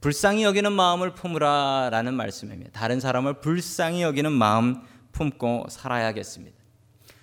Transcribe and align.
불쌍히 0.00 0.44
여기는 0.44 0.72
마음을 0.72 1.12
품으라라는 1.12 2.14
말씀입니다. 2.14 2.70
다른 2.72 3.00
사람을 3.00 3.34
불쌍히 3.40 4.00
여기는 4.00 4.32
마음 4.32 4.80
품고 5.12 5.66
살아야겠습니다. 5.68 6.56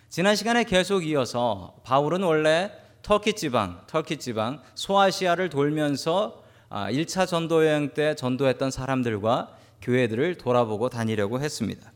지난 0.10 0.36
시간에 0.36 0.64
계속 0.64 1.04
이어서 1.06 1.76
바울은 1.84 2.22
원래 2.22 2.72
터키 3.02 3.34
지방, 3.34 3.82
터키 3.88 4.18
지방 4.18 4.62
소아시아를 4.76 5.50
돌면서 5.50 6.44
1차 6.70 7.22
아, 7.22 7.26
전도 7.26 7.66
여행 7.66 7.96
때 7.96 8.14
전도했던 8.14 8.70
사람들과 8.70 9.56
교회들을 9.82 10.36
돌아보고 10.36 10.90
다니려고 10.90 11.40
했습니다. 11.40 11.92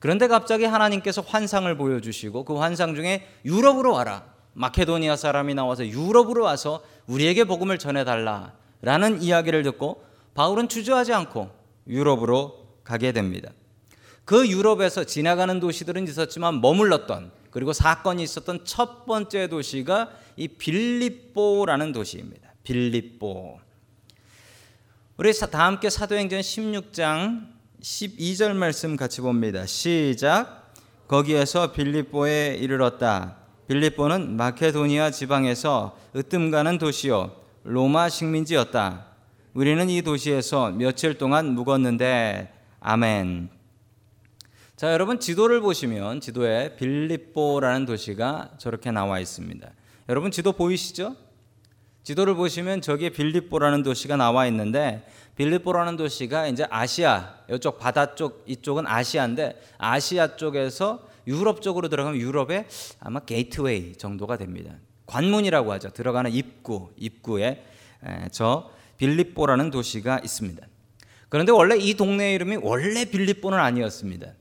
그런데 0.00 0.28
갑자기 0.28 0.64
하나님께서 0.64 1.22
환상을 1.22 1.74
보여주시고 1.78 2.44
그 2.44 2.56
환상 2.56 2.94
중에 2.94 3.26
유럽으로 3.46 3.92
와라. 3.92 4.34
마케도니아 4.52 5.16
사람이 5.16 5.54
나와서 5.54 5.86
유럽으로 5.86 6.44
와서 6.44 6.82
우리에게 7.06 7.44
복음을 7.44 7.78
전해달라 7.78 8.52
라는 8.84 9.22
이야기를 9.22 9.62
듣고 9.62 10.04
바울은 10.34 10.68
주저하지 10.68 11.12
않고 11.12 11.50
유럽으로 11.86 12.66
가게 12.84 13.12
됩니다. 13.12 13.50
그 14.24 14.48
유럽에서 14.48 15.04
지나가는 15.04 15.58
도시들은 15.60 16.08
있었지만 16.08 16.60
머물렀던 16.60 17.30
그리고 17.50 17.72
사건이 17.72 18.22
있었던 18.22 18.64
첫 18.64 19.06
번째 19.06 19.48
도시가 19.48 20.10
이 20.36 20.48
빌립보라는 20.48 21.92
도시입니다. 21.92 22.52
빌립보. 22.64 23.60
우리 25.16 25.32
다 25.32 25.66
함께 25.66 25.90
사도행전 25.90 26.40
16장 26.40 27.46
12절 27.80 28.54
말씀 28.54 28.96
같이 28.96 29.20
봅니다. 29.20 29.66
시작. 29.66 30.72
거기에서 31.06 31.72
빌립보에 31.72 32.56
이르렀다. 32.56 33.36
빌립보는 33.68 34.36
마케도니아 34.36 35.10
지방에서 35.10 35.96
으뜸 36.16 36.50
가는 36.50 36.78
도시요 36.78 37.43
로마 37.66 38.10
식민지였다. 38.10 39.06
우리는 39.54 39.88
이 39.88 40.02
도시에서 40.02 40.70
며칠 40.72 41.16
동안 41.16 41.54
묵었는데 41.54 42.52
아멘. 42.80 43.48
자, 44.76 44.92
여러분 44.92 45.18
지도를 45.18 45.62
보시면 45.62 46.20
지도에 46.20 46.76
빌립보라는 46.76 47.86
도시가 47.86 48.50
저렇게 48.58 48.90
나와 48.90 49.18
있습니다. 49.18 49.66
여러분 50.10 50.30
지도 50.30 50.52
보이시죠? 50.52 51.16
지도를 52.02 52.34
보시면 52.34 52.82
저기에 52.82 53.08
빌립보라는 53.08 53.82
도시가 53.82 54.16
나와 54.16 54.46
있는데 54.48 55.06
빌립보라는 55.36 55.96
도시가 55.96 56.48
이제 56.48 56.66
아시아 56.68 57.34
이쪽 57.50 57.78
바다 57.78 58.14
쪽 58.14 58.44
이쪽은 58.46 58.86
아시아인데 58.86 59.58
아시아 59.78 60.36
쪽에서 60.36 61.08
유럽 61.26 61.62
쪽으로 61.62 61.88
들어가면 61.88 62.20
유럽의 62.20 62.66
아마 63.00 63.20
게이트웨이 63.20 63.94
정도가 63.94 64.36
됩니다. 64.36 64.74
관문이라고 65.06 65.72
하죠. 65.72 65.90
들어가는 65.90 66.32
입구 66.32 66.90
입구에 66.96 67.64
저 68.32 68.70
빌립보라는 68.96 69.70
도시가 69.70 70.20
있습니다. 70.22 70.66
그런데 71.28 71.52
원래 71.52 71.76
이 71.76 71.94
동네 71.94 72.34
이름이 72.34 72.58
원래 72.62 73.04
빌립보는 73.04 73.58
아니었습니다. 73.58 74.34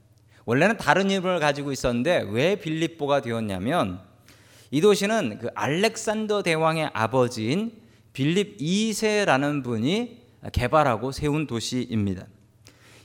원래는 0.45 0.77
다른 0.77 1.09
이름을 1.09 1.39
가지고 1.39 1.71
있었는데 1.71 2.27
왜 2.29 2.55
빌립보가 2.57 3.21
되었냐면 3.21 4.01
이 4.71 4.81
도시는 4.81 5.39
그 5.39 5.49
알렉산더 5.55 6.43
대왕의 6.43 6.89
아버지인 6.93 7.71
빌립 8.11 8.57
2세라는 8.57 9.63
분이 9.63 10.21
개발하고 10.51 11.11
세운 11.11 11.47
도시입니다. 11.47 12.27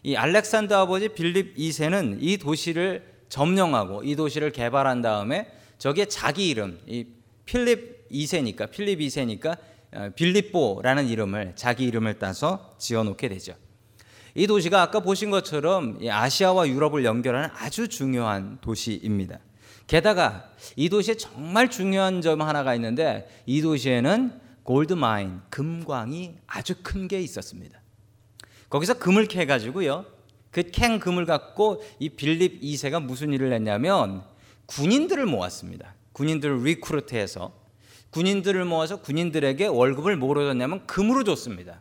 이 0.02 0.16
알렉산더 0.16 0.80
아버지 0.80 1.08
빌립 1.08 1.56
2세는 1.56 2.18
이 2.20 2.36
도시를 2.36 3.04
점령하고 3.28 4.02
이 4.02 4.16
도시를 4.16 4.50
개발한 4.52 5.02
다음에 5.02 5.50
저게 5.78 6.06
자기 6.06 6.48
이름, 6.48 6.78
이 6.86 7.06
필립 7.48 8.10
2세니까 8.10 8.70
필립 8.70 8.98
2세니까 9.00 9.56
어, 9.94 10.10
빌립보라는 10.14 11.08
이름을 11.08 11.54
자기 11.56 11.84
이름을 11.84 12.18
따서 12.18 12.74
지어놓게 12.78 13.30
되죠. 13.30 13.54
이 14.34 14.46
도시가 14.46 14.82
아까 14.82 15.00
보신 15.00 15.30
것처럼 15.30 15.98
아시아와 16.06 16.68
유럽을 16.68 17.06
연결하는 17.06 17.48
아주 17.54 17.88
중요한 17.88 18.58
도시입니다. 18.60 19.38
게다가 19.86 20.50
이 20.76 20.90
도시에 20.90 21.14
정말 21.16 21.70
중요한 21.70 22.20
점 22.20 22.42
하나가 22.42 22.74
있는데 22.74 23.26
이 23.46 23.62
도시에는 23.62 24.40
골드마인, 24.62 25.40
금광이 25.48 26.34
아주 26.46 26.74
큰 26.82 27.08
게 27.08 27.18
있었습니다. 27.22 27.80
거기서 28.68 28.98
금을 28.98 29.24
캐 29.26 29.46
가지고요. 29.46 30.04
그 30.50 30.62
캔 30.70 30.98
금을 30.98 31.24
갖고 31.24 31.82
이 31.98 32.10
빌립 32.10 32.60
2세가 32.60 33.02
무슨 33.02 33.32
일을 33.32 33.54
했냐면 33.54 34.22
군인들을 34.66 35.24
모았습니다. 35.24 35.94
군인들을 36.18 36.64
recruit해서 36.64 37.52
군인들을 38.10 38.64
모아서 38.64 38.96
군인들에게 38.96 39.68
월급을 39.68 40.16
뭐로 40.16 40.44
줬냐면 40.48 40.84
금으로 40.86 41.22
줬습니다. 41.22 41.80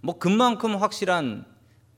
뭐 0.00 0.18
금만큼 0.18 0.76
확실한 0.76 1.44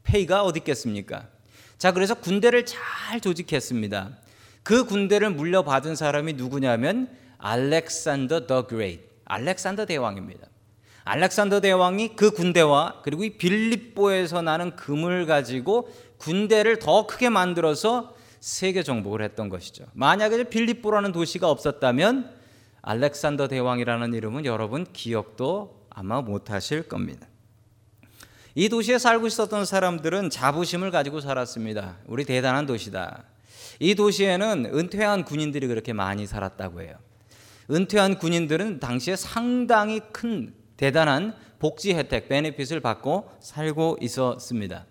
pay가 0.03 0.45
어디 0.45 0.61
있겠습니까? 0.61 1.29
자, 1.77 1.93
그래서 1.93 2.15
군대를 2.15 2.65
잘 2.65 3.21
조직했습니다. 3.21 4.17
그 4.63 4.85
군대를 4.87 5.31
물려받은 5.31 5.95
사람이 5.95 6.35
누구냐면 6.35 7.15
Alexander 7.37 8.47
the 8.47 8.67
Great, 8.67 9.03
알렉산더 9.27 9.85
대왕입니다. 9.85 10.47
알렉산더 11.05 11.61
대왕이 11.61 12.17
그 12.17 12.31
군대와 12.31 13.03
그리고 13.03 13.25
이 13.25 13.37
빌립보에서 13.37 14.41
나는 14.41 14.75
금을 14.75 15.27
가지고 15.27 15.93
군대를 16.17 16.79
더 16.79 17.07
크게 17.07 17.29
만들어서 17.29 18.15
세계 18.45 18.83
정복을 18.83 19.23
했던 19.23 19.49
것이죠. 19.49 19.87
만약에 19.95 20.45
빌립보라는 20.45 21.13
도시가 21.13 21.49
없었다면 21.49 22.31
알렉산더 22.83 23.49
대왕이라는 23.49 24.13
이름은 24.13 24.45
여러분 24.45 24.85
기억도 24.93 25.87
아마 25.89 26.21
못 26.21 26.51
하실 26.51 26.83
겁니다. 26.83 27.27
이 28.55 28.69
도시에 28.69 28.99
살고 28.99 29.29
있었던 29.29 29.65
사람들은 29.65 30.29
자부심을 30.29 30.91
가지고 30.91 31.23
살았습니다. 31.23 31.97
우리 32.05 32.27
대단한 32.27 32.67
도시다. 32.67 33.25
이 33.81 33.95
도시에는 33.95 34.73
은퇴한 34.75 35.25
군인들이 35.25 35.67
그렇게 35.67 35.95
많이 35.95 36.27
살았다고 36.27 36.83
해요. 36.83 36.97
은퇴한 37.71 38.19
군인들은 38.19 38.79
당시에 38.79 39.17
상당히 39.17 40.01
큰 40.13 40.53
대단한 40.77 41.35
복지 41.59 41.95
혜택, 41.95 42.29
베네핏을 42.29 42.81
받고 42.81 43.31
살고 43.41 43.97
있었습니다. 44.03 44.85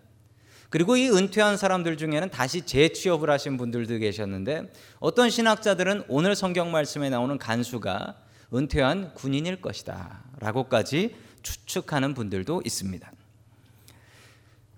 그리고 0.73 0.97
이 0.97 1.07
은퇴한 1.07 1.55
사람들 1.55 1.97
중에는 1.97 2.31
다시 2.31 2.63
재취업을 2.63 3.29
하신 3.29 3.57
분들도 3.57 3.99
계셨는데 3.99 4.73
어떤 4.99 5.29
신학자들은 5.29 6.05
오늘 6.07 6.35
성경 6.35 6.71
말씀에 6.71 7.11
나오는 7.11 7.37
간수가 7.37 8.15
은퇴한 8.51 9.13
군인일 9.13 9.61
것이다 9.61 10.23
라고까지 10.39 11.15
추측하는 11.43 12.15
분들도 12.15 12.63
있습니다. 12.65 13.11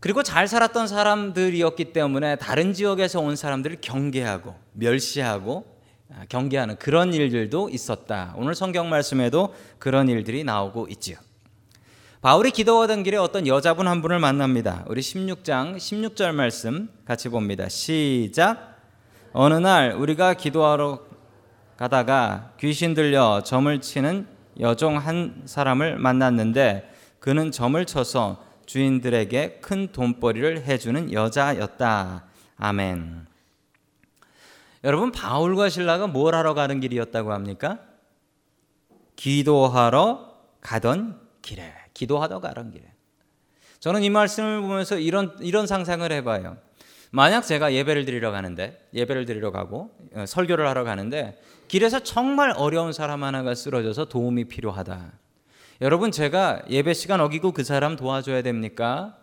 그리고 0.01 0.21
잘 0.21 0.49
살았던 0.49 0.89
사람들이었기 0.89 1.93
때문에 1.93 2.35
다른 2.35 2.73
지역에서 2.73 3.21
온 3.21 3.37
사람들을 3.37 3.77
경계하고 3.79 4.53
멸시하고 4.73 5.65
아, 6.13 6.25
경계하는 6.27 6.75
그런 6.75 7.13
일들도 7.13 7.69
있었다. 7.69 8.33
오늘 8.35 8.53
성경 8.53 8.89
말씀에도 8.89 9.55
그런 9.79 10.09
일들이 10.09 10.43
나오고 10.43 10.89
있지요. 10.89 11.19
바울이 12.25 12.49
기도하던 12.49 13.03
길에 13.03 13.17
어떤 13.17 13.45
여자분 13.45 13.87
한 13.87 14.01
분을 14.01 14.17
만납니다. 14.17 14.83
우리 14.87 14.99
16장 14.99 15.77
16절 15.77 16.31
말씀 16.31 16.89
같이 17.05 17.29
봅니다. 17.29 17.69
시작. 17.69 18.79
어느 19.31 19.53
날 19.53 19.91
우리가 19.91 20.33
기도하러 20.33 21.01
가다가 21.77 22.53
귀신 22.59 22.95
들려 22.95 23.43
점을 23.43 23.79
치는 23.79 24.25
여종 24.59 24.97
한 24.97 25.43
사람을 25.45 25.99
만났는데 25.99 26.91
그는 27.19 27.51
점을 27.51 27.85
쳐서 27.85 28.43
주인들에게 28.65 29.59
큰 29.61 29.91
돈벌이를 29.91 30.63
해주는 30.63 31.13
여자였다. 31.13 32.25
아멘. 32.57 33.27
여러분 34.83 35.11
바울과 35.11 35.69
신라가 35.69 36.07
뭘 36.07 36.33
하러 36.33 36.55
가는 36.55 36.79
길이었다고 36.79 37.31
합니까? 37.31 37.77
기도하러 39.15 40.33
가던 40.61 41.19
길에 41.43 41.84
기도하러 41.95 42.39
가던 42.39 42.69
길에. 42.69 42.83
저는 43.79 44.03
이 44.03 44.11
말씀을 44.11 44.61
보면서 44.61 44.99
이런 44.99 45.35
이런 45.39 45.65
상상을 45.65 46.09
해봐요. 46.11 46.57
만약 47.11 47.41
제가 47.41 47.73
예배를 47.73 48.05
드리러 48.05 48.31
가는데 48.31 48.87
예배를 48.93 49.25
드리러 49.25 49.51
가고 49.51 49.89
어, 50.13 50.25
설교를 50.27 50.67
하러 50.67 50.83
가는데 50.83 51.41
길에서 51.67 52.01
정말 52.01 52.51
어려운 52.51 52.93
사람 52.93 53.23
하나가 53.23 53.55
쓰러져서 53.55 54.05
도움이 54.05 54.45
필요하다. 54.45 55.13
여러분 55.81 56.11
제가 56.11 56.63
예배 56.69 56.93
시간 56.93 57.21
어기고 57.21 57.51
그 57.53 57.63
사람 57.63 57.95
도와줘야 57.95 58.41
됩니까? 58.41 59.17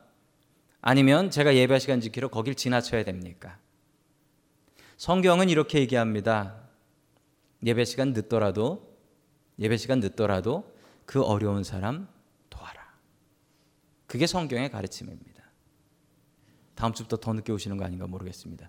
아니면 0.81 1.31
제가 1.31 1.55
예배 1.55 1.79
시간 1.79 2.01
지키러 2.01 2.29
거길 2.29 2.55
지나쳐야 2.55 3.05
됩니까? 3.05 3.59
성경은 4.97 5.49
이렇게 5.49 5.79
얘기합니다. 5.81 6.55
예배 7.65 7.85
시간 7.85 8.13
늦더라도 8.13 8.93
예배 9.59 9.77
시간 9.77 10.01
늦더라도 10.01 10.73
그 11.05 11.23
어려운 11.23 11.63
사람. 11.63 12.09
그게 14.13 14.27
성경의 14.27 14.71
가르침입니다. 14.71 15.43
다음 16.75 16.93
주부터 16.93 17.17
더 17.17 17.33
늦게 17.33 17.51
오시는 17.51 17.79
거 17.79 17.87
아닌가 17.87 18.07
모르겠습니다. 18.07 18.69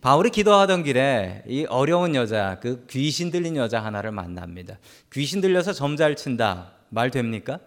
바울이 0.00 0.30
기도하던 0.30 0.82
길에 0.82 1.44
이 1.46 1.64
어려운 1.66 2.16
여자, 2.16 2.58
그 2.58 2.84
귀신 2.90 3.30
들린 3.30 3.54
여자 3.54 3.84
하나를 3.84 4.10
만납니다. 4.10 4.80
귀신 5.12 5.40
들려서 5.40 5.72
점잘 5.72 6.16
친다. 6.16 6.72
말 6.88 7.12
됩니까? 7.12 7.60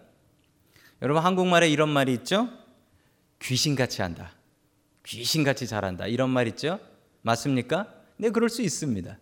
여러분 1.00 1.24
한국말에 1.24 1.70
이런 1.70 1.88
말이 1.88 2.12
있죠? 2.12 2.50
귀신같이 3.40 4.02
한다. 4.02 4.32
귀신같이 5.06 5.66
잘한다. 5.66 6.08
이런 6.08 6.28
말 6.28 6.46
있죠? 6.48 6.78
맞습니까? 7.22 7.90
네, 8.18 8.28
그럴 8.28 8.50
수 8.50 8.60
있습니다. 8.60 9.18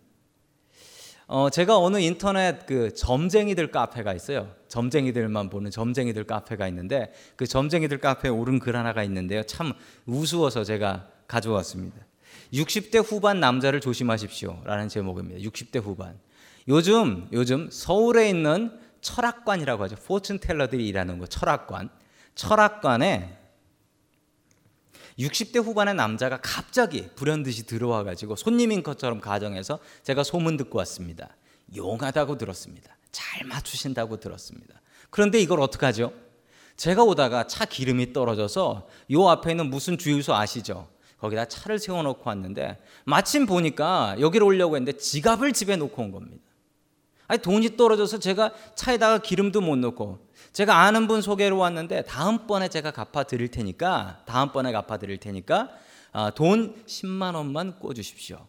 어, 1.27 1.49
제가 1.49 1.79
어느 1.79 1.97
인터넷 1.97 2.65
그 2.67 2.93
점쟁이들 2.93 3.71
카페가 3.71 4.13
있어요. 4.13 4.53
점쟁이들만 4.67 5.49
보는 5.49 5.71
점쟁이들 5.71 6.25
카페가 6.25 6.67
있는데 6.67 7.11
그 7.35 7.47
점쟁이들 7.47 7.97
카페에 7.97 8.29
오른 8.29 8.59
글 8.59 8.75
하나가 8.75 9.03
있는데요. 9.03 9.43
참 9.43 9.73
우스워서 10.05 10.63
제가 10.63 11.07
가져왔습니다. 11.27 11.97
60대 12.53 13.03
후반 13.03 13.39
남자를 13.39 13.81
조심하십시오라는 13.81 14.87
제목입니다. 14.87 15.39
60대 15.49 15.81
후반. 15.81 16.19
요즘 16.67 17.27
요즘 17.31 17.69
서울에 17.71 18.29
있는 18.29 18.77
철학관이라고 19.01 19.83
하죠. 19.83 19.95
포춘 19.95 20.39
텔러들이 20.39 20.87
일하는 20.87 21.17
거 21.17 21.25
철학관. 21.25 21.89
철학관에 22.35 23.37
60대 25.19 25.63
후반의 25.63 25.95
남자가 25.95 26.39
갑자기 26.41 27.07
불현듯이 27.15 27.65
들어와 27.65 28.03
가지고 28.03 28.35
손님인 28.35 28.83
것처럼 28.83 29.21
가정해서 29.21 29.79
제가 30.03 30.23
소문 30.23 30.57
듣고 30.57 30.77
왔습니다. 30.79 31.29
용하다고 31.75 32.37
들었습니다. 32.37 32.95
잘 33.11 33.47
맞추신다고 33.47 34.19
들었습니다. 34.19 34.81
그런데 35.09 35.39
이걸 35.39 35.61
어떡하죠? 35.61 36.11
제가 36.75 37.03
오다가 37.03 37.47
차 37.47 37.63
기름이 37.63 38.11
떨어져서 38.11 38.87
요 39.11 39.29
앞에 39.29 39.51
있는 39.51 39.69
무슨 39.69 39.97
주유소 39.97 40.35
아시죠? 40.35 40.89
거기다 41.17 41.45
차를 41.45 41.79
세워놓고 41.79 42.21
왔는데 42.25 42.77
마침 43.05 43.45
보니까 43.45 44.17
여기로 44.19 44.45
오려고 44.47 44.75
했는데 44.75 44.97
지갑을 44.97 45.53
집에 45.53 45.77
놓고 45.77 46.01
온 46.01 46.11
겁니다. 46.11 46.43
아니 47.27 47.41
돈이 47.41 47.77
떨어져서 47.77 48.19
제가 48.19 48.53
차에다가 48.75 49.19
기름도 49.19 49.61
못 49.61 49.77
넣고 49.77 50.27
제가 50.55 50.83
아는 50.83 51.09
분 51.09 51.21
소개로 51.21 51.57
왔는데 51.57 52.03
다음번에 52.03 52.69
제가 52.69 52.91
갚아 52.91 53.23
드릴 53.23 53.49
테니까 53.49 54.23
다음번에 54.25 54.71
갚아 54.71 54.95
드릴 54.95 55.17
테니까 55.17 55.69
아, 56.13 56.31
돈 56.33 56.81
10만 56.85 57.35
원만 57.35 57.77
꿔 57.77 57.93
주십시오. 57.93 58.47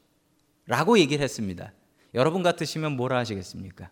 라고 0.66 1.00
얘기를 1.00 1.24
했습니다. 1.24 1.72
여러분 2.14 2.44
같으시면 2.44 2.92
뭐라 2.92 3.18
하시겠습니까? 3.18 3.90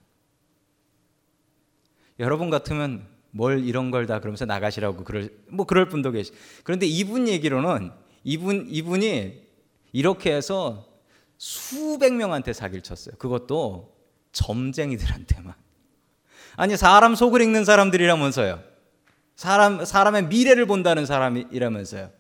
여러분 2.21 2.51
같으면 2.51 3.05
뭘 3.33 3.65
이런 3.65 3.91
걸 3.91 4.07
다 4.07 4.21
그러면서 4.21 4.45
나가시라고 4.45 5.03
그럴 5.03 5.37
뭐 5.49 5.67
그럴 5.67 5.89
분도 5.89 6.13
계시. 6.13 6.31
그런데 6.63 6.87
이분 6.87 7.27
얘기로는 7.27 7.91
이분 8.23 8.69
이분이 8.71 9.43
이렇게 9.91 10.33
해서 10.33 10.87
수백 11.37 12.15
명한테 12.15 12.53
사기를 12.53 12.81
쳤어요. 12.83 13.17
그것도 13.19 13.93
점쟁이들한테만. 14.31 15.64
아니 16.57 16.77
사람 16.77 17.15
속을 17.15 17.41
읽는 17.43 17.65
사람들이라면서요. 17.65 18.61
사람 19.37 19.85
사람의 19.85 20.27
미래를 20.27 20.67
본다는 20.67 21.07
사람이라면서요. 21.07 22.11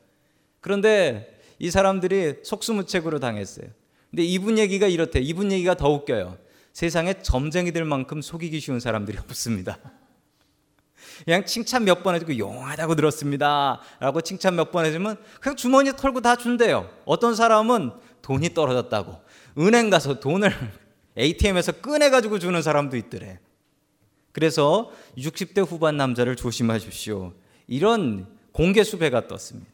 그런데 0.60 1.38
이 1.58 1.70
사람들이 1.70 2.36
속수무책으로 2.42 3.20
당했어요. 3.20 3.66
근데 4.10 4.22
이분 4.24 4.58
얘기가 4.58 4.86
이렇대. 4.86 5.20
이분 5.20 5.52
얘기가 5.52 5.74
더 5.74 5.88
웃겨요. 5.90 6.36
세상에 6.72 7.14
점쟁이들만큼 7.22 8.20
속이기 8.22 8.58
쉬운 8.60 8.80
사람들이 8.80 9.18
없습니다. 9.18 9.78
그냥 11.24 11.44
칭찬 11.44 11.84
몇 11.84 12.02
번 12.02 12.16
해주고 12.16 12.36
용하다고 12.38 12.96
들었습니다. 12.96 13.80
라고 14.00 14.20
칭찬 14.20 14.56
몇 14.56 14.72
번 14.72 14.84
해주면 14.84 15.16
그냥 15.40 15.54
주머니 15.56 15.92
털고 15.94 16.20
다 16.20 16.34
준대요. 16.34 16.90
어떤 17.04 17.36
사람은 17.36 17.92
돈이 18.22 18.54
떨어졌다고 18.54 19.20
은행 19.58 19.90
가서 19.90 20.18
돈을 20.18 20.52
ATM에서 21.16 21.70
꺼내가지고 21.72 22.40
주는 22.40 22.60
사람도 22.60 22.96
있더래. 22.96 23.38
그래서 24.34 24.90
60대 25.16 25.64
후반 25.64 25.96
남자를 25.96 26.34
조심하십시오. 26.34 27.32
이런 27.68 28.26
공개 28.50 28.82
수배가 28.82 29.28
떴습니다. 29.28 29.70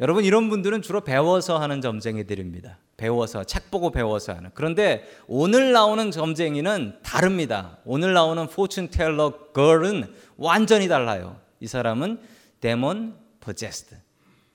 여러분 0.00 0.24
이런 0.24 0.50
분들은 0.50 0.82
주로 0.82 1.02
배워서 1.02 1.58
하는 1.58 1.80
점쟁이들입니다. 1.80 2.78
배워서 2.96 3.44
책 3.44 3.70
보고 3.70 3.92
배워서 3.92 4.32
하는. 4.34 4.50
그런데 4.52 5.08
오늘 5.28 5.70
나오는 5.70 6.10
점쟁이는 6.10 6.98
다릅니다. 7.04 7.78
오늘 7.84 8.14
나오는 8.14 8.48
포춘 8.48 8.88
텔러 8.90 9.52
걸은 9.52 10.12
완전히 10.36 10.88
달라요. 10.88 11.40
이 11.60 11.68
사람은 11.68 12.18
데몬 12.60 13.14
포제스트. 13.38 13.94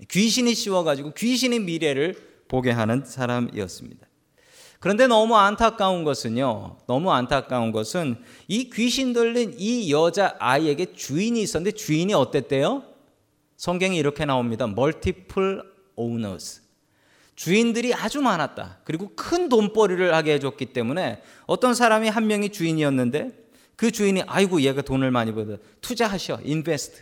귀신이 0.09 0.53
씌워 0.53 0.83
가지고 0.83 1.13
귀신의 1.13 1.59
미래를 1.59 2.15
보게 2.49 2.71
하는 2.71 3.05
사람이었습니다. 3.05 4.08
그런데 4.79 5.07
너무 5.07 5.35
안타까운 5.35 6.03
것은요. 6.05 6.77
너무 6.87 7.11
안타까운 7.11 7.71
것은 7.71 8.15
이 8.47 8.69
귀신 8.69 9.11
들린 9.11 9.53
이 9.57 9.91
여자 9.91 10.35
아이에게 10.39 10.93
주인이 10.93 11.41
있었는데 11.41 11.75
주인이 11.75 12.13
어땠대요? 12.13 12.83
성경이 13.57 13.97
이렇게 13.97 14.23
나옵니다. 14.23 14.65
multiple 14.65 15.61
owners. 15.97 16.61
주인들이 17.35 17.93
아주 17.93 18.21
많았다. 18.21 18.79
그리고 18.85 19.11
큰 19.15 19.49
돈벌이를 19.49 20.13
하게 20.13 20.33
해줬기 20.33 20.67
때문에 20.67 21.21
어떤 21.45 21.73
사람이 21.73 22.07
한 22.07 22.27
명이 22.27 22.51
주인이었는데 22.51 23.31
그 23.75 23.91
주인이 23.91 24.23
아이고 24.27 24.61
얘가 24.61 24.81
돈을 24.81 25.11
많이 25.11 25.33
벌어 25.33 25.57
투자하셔 25.81 26.39
인베스트 26.43 27.01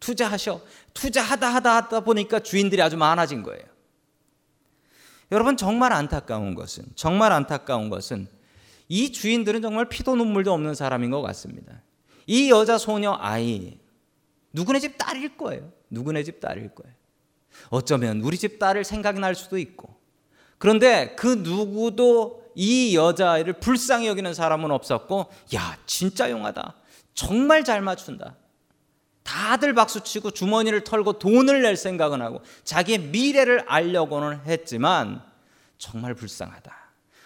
투자하셔 0.00 0.60
투자하다 0.94 1.48
하다 1.54 1.76
하다 1.76 2.00
보니까 2.00 2.40
주인들이 2.40 2.82
아주 2.82 2.96
많아진 2.96 3.42
거예요. 3.44 3.71
여러분 5.32 5.56
정말 5.56 5.92
안타까운 5.92 6.54
것은 6.54 6.84
정말 6.94 7.32
안타까운 7.32 7.88
것은 7.88 8.28
이 8.88 9.10
주인들은 9.10 9.62
정말 9.62 9.88
피도 9.88 10.14
눈물도 10.14 10.52
없는 10.52 10.74
사람인 10.74 11.10
것 11.10 11.22
같습니다. 11.22 11.80
이 12.26 12.50
여자 12.50 12.76
소녀 12.76 13.16
아이 13.18 13.78
누구네 14.52 14.78
집 14.78 14.98
딸일 14.98 15.38
거예요. 15.38 15.72
누구네 15.88 16.22
집 16.22 16.38
딸일 16.38 16.74
거예요. 16.74 16.94
어쩌면 17.70 18.20
우리 18.20 18.36
집 18.36 18.58
딸을 18.58 18.84
생각이 18.84 19.18
날 19.20 19.34
수도 19.34 19.56
있고 19.56 19.96
그런데 20.58 21.14
그 21.16 21.26
누구도 21.26 22.42
이 22.54 22.94
여자아이를 22.94 23.54
불쌍히 23.54 24.06
여기는 24.08 24.34
사람은 24.34 24.70
없었고 24.70 25.26
야 25.54 25.78
진짜 25.86 26.30
용하다. 26.30 26.74
정말 27.14 27.64
잘 27.64 27.80
맞춘다. 27.80 28.36
다들 29.22 29.74
박수치고 29.74 30.32
주머니를 30.32 30.84
털고 30.84 31.18
돈을 31.18 31.62
낼 31.62 31.76
생각은 31.76 32.22
하고 32.22 32.42
자기의 32.64 32.98
미래를 32.98 33.64
알려고는 33.66 34.40
했지만 34.46 35.22
정말 35.78 36.14
불쌍하다. 36.14 36.72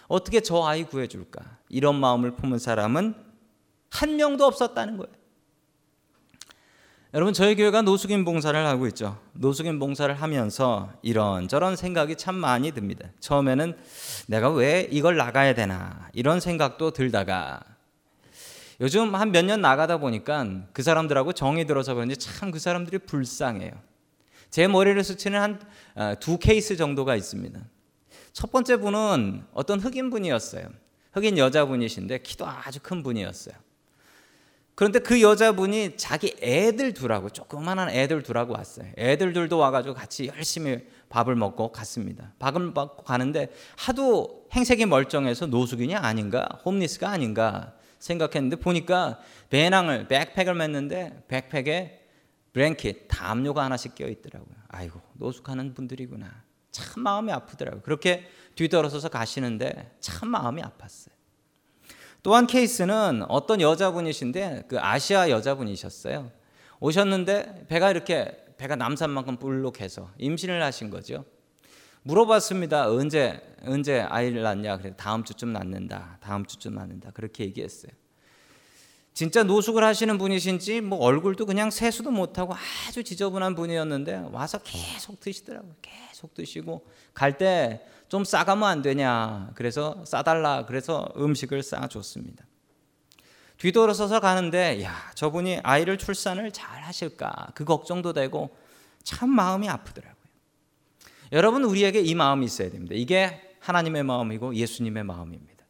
어떻게 0.07 0.41
저 0.41 0.63
아이 0.63 0.83
구해줄까? 0.83 1.41
이런 1.69 1.95
마음을 1.99 2.31
품은 2.35 2.59
사람은 2.59 3.15
한 3.89 4.15
명도 4.15 4.45
없었다는 4.45 4.97
거예요. 4.97 5.17
여러분 7.13 7.33
저희 7.33 7.55
교회가 7.55 7.83
노숙인 7.83 8.25
봉사를 8.25 8.65
하고 8.65 8.85
있죠. 8.87 9.17
노숙인 9.33 9.79
봉사를 9.79 10.13
하면서 10.13 10.91
이런저런 11.01 11.75
생각이 11.75 12.15
참 12.17 12.35
많이 12.35 12.71
듭니다. 12.71 13.07
처음에는 13.19 13.77
내가 14.27 14.49
왜 14.49 14.87
이걸 14.91 15.15
나가야 15.15 15.55
되나 15.55 16.09
이런 16.13 16.39
생각도 16.39 16.91
들다가 16.91 17.61
요즘 18.79 19.15
한 19.15 19.31
몇 19.31 19.43
년 19.45 19.61
나가다 19.61 19.97
보니까 19.97 20.45
그 20.73 20.83
사람들하고 20.83 21.33
정이 21.33 21.65
들어서 21.65 21.93
그런지 21.93 22.15
참 22.17 22.51
그 22.51 22.59
사람들이 22.59 22.99
불쌍해요. 22.99 23.71
제 24.49 24.67
머리를 24.67 25.03
스치는 25.03 25.39
한두 25.95 26.33
어, 26.33 26.37
케이스 26.37 26.75
정도가 26.77 27.15
있습니다. 27.15 27.59
첫 28.33 28.51
번째 28.51 28.77
분은 28.77 29.45
어떤 29.53 29.79
흑인 29.79 30.09
분이었어요. 30.09 30.67
흑인 31.11 31.37
여자분이신데 31.37 32.19
키도 32.19 32.45
아주 32.45 32.79
큰 32.81 33.01
분이었어요. 33.01 33.55
그런데 34.75 34.99
그 34.99 35.23
여자분이 35.23 35.97
자기 35.97 36.35
애들 36.39 36.93
둘하고 36.93 37.31
조그만한 37.31 37.89
애들 37.89 38.21
둘하고 38.21 38.53
왔어요. 38.53 38.85
애들 38.95 39.33
둘도 39.33 39.57
와가지고 39.57 39.95
같이 39.95 40.27
열심히 40.27 40.85
밥을 41.09 41.35
먹고 41.35 41.71
갔습니다. 41.71 42.31
밥을 42.37 42.61
먹고 42.75 43.03
가는데 43.03 43.51
하도 43.75 44.45
행색이 44.53 44.85
멀쩡해서 44.85 45.47
노숙인이 45.47 45.95
아닌가, 45.95 46.47
홈리스가 46.63 47.09
아닌가 47.09 47.73
생각했는데 47.99 48.57
보니까 48.57 49.19
배낭을 49.49 50.07
백팩을 50.07 50.53
맸는데 50.53 51.27
백팩에 51.27 52.01
브랭킷 52.53 53.07
담요가 53.07 53.63
하나씩 53.63 53.95
껴 53.95 54.07
있더라고요. 54.07 54.55
아이고 54.69 54.99
노숙하는 55.13 55.73
분들이구나. 55.73 56.43
참 56.71 57.03
마음이 57.03 57.31
아프더라고요. 57.31 57.81
그렇게 57.81 58.27
뒤돌아서서 58.55 59.09
가시는데 59.09 59.95
참 59.99 60.29
마음이 60.29 60.61
아팠어요. 60.61 61.11
또한 62.23 62.47
케이스는 62.47 63.23
어떤 63.29 63.61
여자분이신데 63.61 64.65
그 64.67 64.79
아시아 64.79 65.29
여자분이셨어요. 65.29 66.31
오셨는데 66.79 67.65
배가 67.67 67.89
이렇게 67.91 68.43
배가 68.57 68.75
남산만큼 68.75 69.37
볼록해서 69.37 70.11
임신을 70.17 70.61
하신 70.61 70.89
거죠. 70.89 71.25
물어봤습니다. 72.07 72.89
언제 72.89 73.41
언제 73.65 73.99
아이를 73.99 74.41
낳냐? 74.41 74.77
그래 74.77 74.93
다음 74.95 75.23
주쯤 75.23 75.51
낳는다. 75.51 76.17
다음 76.21 76.45
주쯤 76.45 76.75
낳는다. 76.75 77.11
그렇게 77.11 77.43
얘기했어요. 77.45 77.91
진짜 79.13 79.43
노숙을 79.43 79.83
하시는 79.83 80.17
분이신지 80.17 80.81
뭐 80.81 80.99
얼굴도 80.99 81.45
그냥 81.47 81.71
세수도 81.71 82.11
못하고 82.11 82.53
아주 82.87 83.03
지저분한 83.03 83.55
분이었는데 83.55 84.29
와서 84.31 84.59
계속 84.59 85.19
드시더라고요. 85.19 85.73
계속 85.81 86.33
드시고 86.33 86.85
갈 87.13 87.37
때 87.37 87.81
좀 88.09 88.23
싸가면 88.23 88.69
안 88.69 88.81
되냐. 88.81 89.51
그래서 89.55 90.01
싸달라. 90.05 90.65
그래서 90.65 91.09
음식을 91.17 91.61
싸줬습니다. 91.61 92.45
뒤돌아서서 93.57 94.21
가는데 94.21 94.81
야 94.83 95.11
저분이 95.15 95.59
아이를 95.63 95.97
출산을 95.97 96.51
잘 96.53 96.83
하실까 96.83 97.49
그 97.53 97.65
걱정도 97.65 98.13
되고 98.13 98.55
참 99.03 99.29
마음이 99.29 99.67
아프더라고요. 99.67 100.16
여러분 101.31 101.63
우리에게 101.63 101.99
이 102.01 102.15
마음이 102.15 102.45
있어야 102.45 102.69
됩니다. 102.69 102.93
이게 102.95 103.41
하나님의 103.59 104.03
마음이고 104.03 104.55
예수님의 104.55 105.03
마음입니다. 105.03 105.65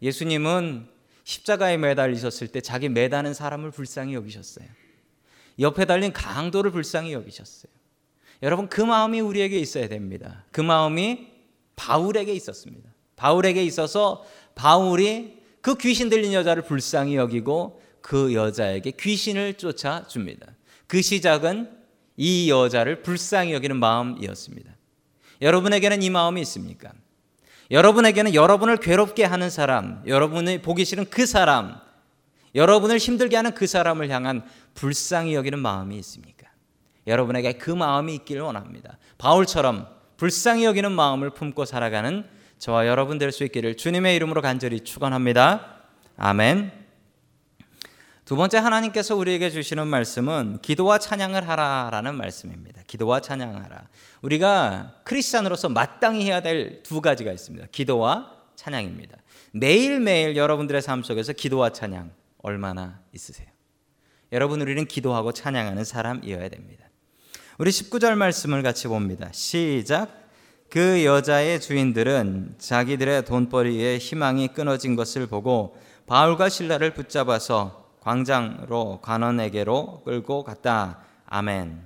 예수님은 0.00 0.88
십자가에 1.24 1.76
매달리셨을 1.76 2.48
때 2.48 2.60
자기 2.60 2.88
매다는 2.88 3.34
사람을 3.34 3.70
불쌍히 3.70 4.14
여기셨어요. 4.14 4.66
옆에 5.58 5.84
달린 5.84 6.12
강도를 6.12 6.70
불쌍히 6.70 7.12
여기셨어요. 7.12 7.70
여러분 8.42 8.68
그 8.68 8.80
마음이 8.80 9.20
우리에게 9.20 9.58
있어야 9.58 9.88
됩니다. 9.88 10.44
그 10.52 10.60
마음이 10.60 11.28
바울에게 11.76 12.32
있었습니다. 12.32 12.88
바울에게 13.16 13.64
있어서 13.64 14.24
바울이 14.54 15.38
그 15.60 15.76
귀신 15.76 16.08
들린 16.08 16.32
여자를 16.32 16.62
불쌍히 16.62 17.16
여기고 17.16 17.82
그 18.00 18.32
여자에게 18.32 18.92
귀신을 18.92 19.54
쫓아 19.54 20.06
줍니다. 20.06 20.46
그 20.86 21.02
시작은 21.02 21.70
이 22.16 22.50
여자를 22.50 23.02
불쌍히 23.02 23.52
여기는 23.52 23.76
마음이었습니다. 23.76 24.77
여러분에게는 25.40 26.02
이 26.02 26.10
마음이 26.10 26.40
있습니까? 26.42 26.92
여러분에게는 27.70 28.34
여러분을 28.34 28.78
괴롭게 28.78 29.24
하는 29.24 29.50
사람, 29.50 30.02
여러분이 30.06 30.62
보기 30.62 30.84
싫은 30.84 31.06
그 31.10 31.26
사람, 31.26 31.76
여러분을 32.54 32.98
힘들게 32.98 33.36
하는 33.36 33.54
그 33.54 33.66
사람을 33.66 34.08
향한 34.10 34.42
불쌍히 34.74 35.34
여기는 35.34 35.58
마음이 35.58 35.96
있습니까? 35.98 36.48
여러분에게 37.06 37.54
그 37.54 37.70
마음이 37.70 38.14
있기를 38.16 38.42
원합니다. 38.42 38.98
바울처럼 39.18 39.86
불쌍히 40.16 40.64
여기는 40.64 40.90
마음을 40.92 41.30
품고 41.30 41.64
살아가는 41.64 42.24
저와 42.58 42.86
여러분 42.86 43.18
될 43.18 43.30
수 43.32 43.44
있기를 43.44 43.76
주님의 43.76 44.16
이름으로 44.16 44.42
간절히 44.42 44.80
축원합니다. 44.80 45.76
아멘. 46.16 46.87
두 48.28 48.36
번째 48.36 48.58
하나님께서 48.58 49.16
우리에게 49.16 49.48
주시는 49.48 49.86
말씀은 49.86 50.58
기도와 50.60 50.98
찬양을 50.98 51.48
하라라는 51.48 52.14
말씀입니다. 52.14 52.82
기도와 52.86 53.20
찬양하라. 53.20 53.88
우리가 54.20 54.96
크리스천으로서 55.04 55.70
마땅히 55.70 56.26
해야 56.26 56.42
될 56.42 56.82
두 56.82 57.00
가지가 57.00 57.32
있습니다. 57.32 57.68
기도와 57.72 58.30
찬양입니다. 58.54 59.16
매일매일 59.52 60.36
여러분들의 60.36 60.82
삶 60.82 61.02
속에서 61.02 61.32
기도와 61.32 61.70
찬양 61.70 62.10
얼마나 62.42 63.00
있으세요? 63.14 63.48
여러분 64.32 64.60
우리는 64.60 64.84
기도하고 64.84 65.32
찬양하는 65.32 65.84
사람이어야 65.84 66.50
됩니다. 66.50 66.84
우리 67.56 67.70
19절 67.70 68.14
말씀을 68.14 68.62
같이 68.62 68.88
봅니다. 68.88 69.30
시작. 69.32 70.28
그 70.68 71.02
여자의 71.02 71.62
주인들은 71.62 72.56
자기들의 72.58 73.24
돈벌이에 73.24 73.96
희망이 73.96 74.48
끊어진 74.48 74.96
것을 74.96 75.26
보고 75.28 75.78
바울과 76.06 76.50
신라를 76.50 76.92
붙잡아서 76.92 77.87
광장으로 78.08 79.00
관원에게로 79.02 80.02
끌고 80.04 80.42
갔다. 80.42 81.00
아멘. 81.26 81.82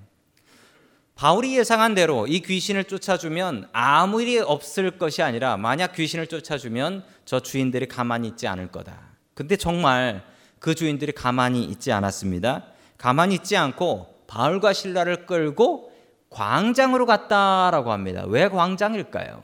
바울이 1.16 1.58
예상한 1.58 1.96
대로 1.96 2.28
이 2.28 2.40
귀신을 2.40 2.84
쫓아주면 2.84 3.68
아무 3.72 4.22
일이 4.22 4.38
없을 4.38 4.98
것이 4.98 5.20
아니라 5.22 5.56
만약 5.56 5.94
귀신을 5.94 6.28
쫓아주면 6.28 7.04
저 7.24 7.40
주인들이 7.40 7.88
가만히 7.88 8.28
있지 8.28 8.46
않을 8.46 8.68
거다. 8.68 9.00
근데 9.34 9.56
정말 9.56 10.22
그 10.60 10.76
주인들이 10.76 11.10
가만히 11.10 11.64
있지 11.64 11.90
않았습니다. 11.90 12.66
가만히 12.98 13.34
있지 13.34 13.56
않고 13.56 14.22
바울과 14.28 14.72
실라를 14.74 15.26
끌고 15.26 15.90
광장으로 16.30 17.04
갔다라고 17.04 17.90
합니다. 17.90 18.22
왜 18.28 18.48
광장일까요? 18.48 19.42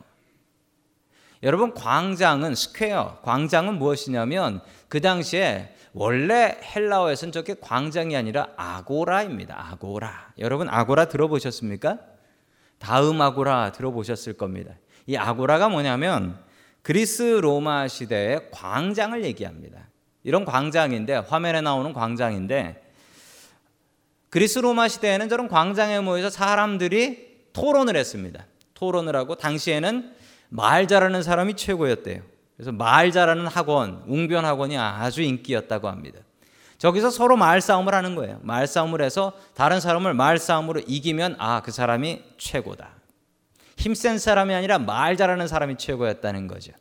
여러분 1.42 1.72
광장은 1.72 2.54
square, 2.54 3.20
광장은 3.22 3.78
무엇이냐면 3.78 4.60
그 4.88 5.00
당시에 5.00 5.74
원래 5.92 6.58
헬라어에서는 6.62 7.32
저게 7.32 7.54
광장이 7.60 8.16
아니라 8.16 8.48
아고라입니다. 8.56 9.54
아고라. 9.72 10.32
여러분 10.38 10.68
아고라 10.68 11.06
들어보셨습니까? 11.06 11.98
다음 12.78 13.20
아고라 13.20 13.72
들어보셨을 13.72 14.34
겁니다. 14.34 14.74
이 15.06 15.16
아고라가 15.16 15.68
뭐냐면 15.68 16.38
그리스 16.82 17.22
로마 17.22 17.88
시대의 17.88 18.50
광장을 18.50 19.24
얘기합니다. 19.24 19.88
이런 20.22 20.44
광장인데 20.44 21.16
화면에 21.16 21.60
나오는 21.60 21.92
광장인데 21.92 22.82
그리스 24.30 24.58
로마 24.58 24.88
시대에는 24.88 25.28
저런 25.28 25.48
광장에 25.48 26.00
모여서 26.00 26.30
사람들이 26.30 27.48
토론을 27.52 27.96
했습니다. 27.96 28.44
토론을 28.74 29.16
하고 29.16 29.34
당시에는 29.36 30.14
말 30.48 30.88
잘하는 30.88 31.22
사람이 31.22 31.54
최고였대요. 31.54 32.22
그래서 32.56 32.72
말 32.72 33.12
잘하는 33.12 33.46
학원, 33.46 34.02
웅변 34.06 34.44
학원이 34.44 34.76
아주 34.76 35.22
인기였다고 35.22 35.88
합니다. 35.88 36.20
저기서 36.78 37.10
서로 37.10 37.36
말싸움을 37.36 37.94
하는 37.94 38.14
거예요. 38.14 38.38
말싸움을 38.42 39.02
해서 39.02 39.32
다른 39.54 39.80
사람을 39.80 40.14
말싸움으로 40.14 40.80
이기면 40.86 41.36
아, 41.38 41.60
그 41.60 41.72
사람이 41.72 42.22
최고다. 42.38 42.90
힘센 43.76 44.18
사람이 44.18 44.54
아니라 44.54 44.78
말 44.78 45.16
잘하는 45.16 45.46
사람이 45.48 45.76
최고였다는 45.76 46.46
거죠. 46.46 46.72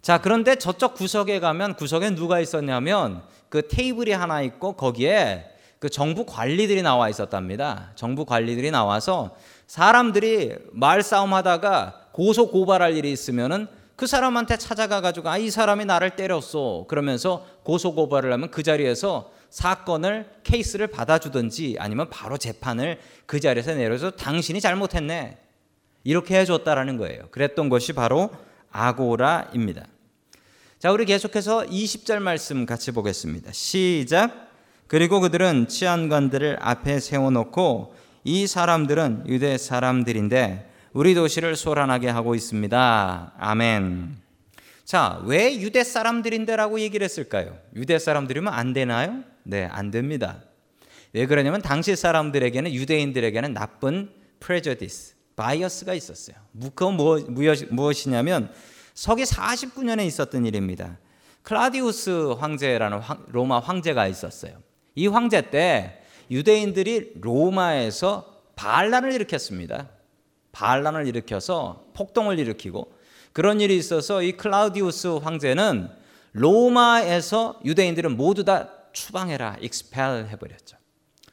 자, 0.00 0.18
그런데 0.20 0.56
저쪽 0.56 0.94
구석에 0.94 1.40
가면 1.40 1.74
구석에 1.74 2.14
누가 2.14 2.40
있었냐면 2.40 3.22
그 3.50 3.68
테이블이 3.68 4.12
하나 4.12 4.40
있고 4.42 4.74
거기에 4.74 5.46
그 5.80 5.88
정부 5.88 6.26
관리들이 6.26 6.82
나와 6.82 7.08
있었답니다. 7.08 7.90
정부 7.96 8.26
관리들이 8.26 8.70
나와서 8.70 9.34
사람들이 9.66 10.54
말싸움 10.72 11.32
하다가 11.32 12.10
고소 12.12 12.50
고발할 12.50 12.96
일이 12.96 13.10
있으면은 13.10 13.66
그 13.96 14.06
사람한테 14.06 14.58
찾아가 14.58 15.00
가지고 15.00 15.30
아 15.30 15.38
이 15.38 15.50
사람이 15.50 15.86
나를 15.86 16.16
때렸어 16.16 16.84
그러면서 16.86 17.46
고소 17.64 17.94
고발을 17.94 18.30
하면 18.32 18.50
그 18.50 18.62
자리에서 18.62 19.32
사건을 19.48 20.30
케이스를 20.44 20.86
받아주든지 20.86 21.76
아니면 21.78 22.08
바로 22.10 22.36
재판을 22.36 22.98
그 23.26 23.40
자리에서 23.40 23.74
내려서 23.74 24.10
당신이 24.10 24.60
잘못했네 24.60 25.38
이렇게 26.04 26.38
해줬다라는 26.40 26.98
거예요. 26.98 27.28
그랬던 27.30 27.70
것이 27.70 27.94
바로 27.94 28.30
아고라입니다. 28.70 29.86
자 30.78 30.92
우리 30.92 31.06
계속해서 31.06 31.64
20절 31.64 32.20
말씀 32.20 32.66
같이 32.66 32.92
보겠습니다. 32.92 33.50
시작. 33.52 34.49
그리고 34.90 35.20
그들은 35.20 35.68
치안관들을 35.68 36.56
앞에 36.60 36.98
세워놓고 36.98 37.94
이 38.24 38.48
사람들은 38.48 39.22
유대 39.28 39.56
사람들인데 39.56 40.68
우리 40.94 41.14
도시를 41.14 41.54
소란하게 41.54 42.08
하고 42.08 42.34
있습니다. 42.34 43.34
아멘. 43.38 44.16
자, 44.84 45.22
왜 45.26 45.54
유대 45.60 45.84
사람들인데라고 45.84 46.80
얘기를 46.80 47.04
했을까요? 47.04 47.56
유대 47.76 48.00
사람들이면 48.00 48.52
안 48.52 48.72
되나요? 48.72 49.22
네, 49.44 49.66
안 49.66 49.92
됩니다. 49.92 50.42
왜 51.12 51.26
그러냐면 51.26 51.62
당시 51.62 51.94
사람들에게는 51.94 52.74
유대인들에게는 52.74 53.54
나쁜 53.54 54.10
prejudice, 54.40 55.14
bias가 55.36 55.94
있었어요. 55.94 56.34
그건 56.74 56.96
무엇이냐면 56.96 58.50
서기 58.94 59.22
49년에 59.22 60.04
있었던 60.04 60.46
일입니다. 60.46 60.98
클라디우스 61.42 62.32
황제라는 62.40 63.00
로마 63.28 63.60
황제가 63.60 64.08
있었어요. 64.08 64.54
이 65.00 65.06
황제 65.06 65.50
때 65.50 66.02
유대인들이 66.30 67.12
로마에서 67.22 68.42
반란을 68.54 69.12
일으켰습니다. 69.14 69.88
반란을 70.52 71.06
일으켜서 71.06 71.86
폭동을 71.94 72.38
일으키고 72.38 72.92
그런 73.32 73.62
일이 73.62 73.78
있어서 73.78 74.22
이 74.22 74.32
클라우디우스 74.32 75.06
황제는 75.22 75.88
로마에서 76.32 77.60
유대인들은 77.64 78.16
모두 78.16 78.44
다 78.44 78.70
추방해라, 78.92 79.56
expel 79.62 80.28
해버렸죠. 80.28 80.76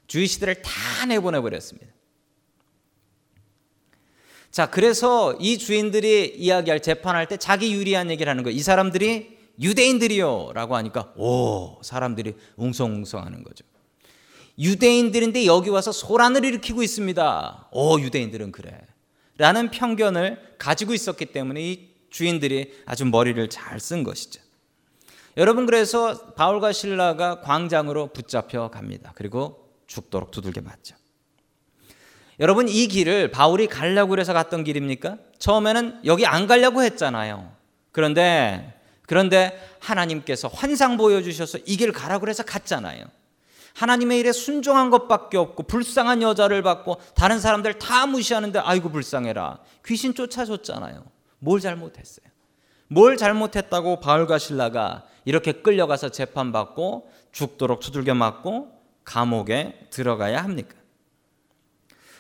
Jewish들을 0.08 0.62
다 0.62 1.06
내보내 1.06 1.42
버렸습니다. 1.42 1.92
자, 4.50 4.70
그래서 4.70 5.34
이 5.42 5.58
주인들이 5.58 6.36
이야기할 6.38 6.82
재판할 6.82 7.28
때 7.28 7.36
자기 7.36 7.74
유리한 7.74 8.10
얘기를 8.10 8.30
하는 8.30 8.44
거예요. 8.44 8.56
이 8.56 8.62
사람들이 8.62 9.37
유대인들이요 9.60 10.52
라고 10.54 10.76
하니까 10.76 11.14
오 11.16 11.80
사람들이 11.82 12.36
웅성웅성하는 12.58 13.44
거죠. 13.44 13.66
유대인들인데 14.60 15.46
여기 15.46 15.70
와서 15.70 15.92
소란을 15.92 16.44
일으키고 16.46 16.84
있습니다. 16.84 17.70
오 17.72 18.00
유대인들은 18.00 18.52
그래. 18.52 18.80
라는 19.38 19.70
편견을 19.70 20.56
가지고 20.58 20.94
있었기 20.94 21.28
때문에 21.28 21.62
이 21.62 21.90
주인들이 22.10 22.74
아주 22.86 23.06
머리를 23.06 23.48
잘 23.50 23.80
쓴 23.80 24.04
것이죠. 24.04 24.42
여러분 25.38 25.68
그래서 25.68 26.34
바울과 26.34 26.72
신라가 26.72 27.42
광장으로 27.42 28.08
붙잡혀 28.08 28.70
갑니다. 28.70 29.12
그리고 29.16 29.70
죽도록 29.86 30.32
두들겨 30.32 30.62
맞죠. 30.62 30.96
여러분 32.40 32.68
이 32.68 32.88
길을 32.88 33.30
바울이 33.32 33.68
가려고 33.68 34.18
해서 34.20 34.34
갔던 34.34 34.64
길입니까? 34.64 35.18
처음에는 35.38 36.02
여기 36.06 36.26
안 36.26 36.48
가려고 36.48 36.82
했잖아요. 36.82 37.52
그런데 37.92 38.77
그런데 39.08 39.58
하나님께서 39.80 40.48
환상 40.50 40.98
보여주셔서 40.98 41.60
이 41.66 41.78
길 41.78 41.92
가라고 41.92 42.28
해서 42.28 42.44
갔잖아요. 42.44 43.06
하나님의 43.74 44.20
일에 44.20 44.32
순종한 44.32 44.90
것밖에 44.90 45.38
없고 45.38 45.64
불쌍한 45.64 46.22
여자를 46.22 46.62
받고 46.64 46.98
다른 47.16 47.40
사람들 47.40 47.78
다 47.80 48.06
무시하는데 48.08 48.60
아이고 48.60 48.90
불쌍해라. 48.90 49.60
귀신 49.86 50.14
쫓아줬잖아요. 50.14 51.04
뭘 51.40 51.60
잘못했어요? 51.60 52.26
뭘 52.88 53.18
잘못했다고 53.18 54.00
바울과 54.00 54.40
신라가 54.40 55.06
이렇게 55.26 55.52
끌려가서 55.52 56.10
재판받고 56.10 57.12
죽도록 57.32 57.80
두들겨 57.82 58.16
맞고 58.16 58.72
감옥에 59.04 59.88
들어가야 59.92 60.44
합니까? 60.44 60.76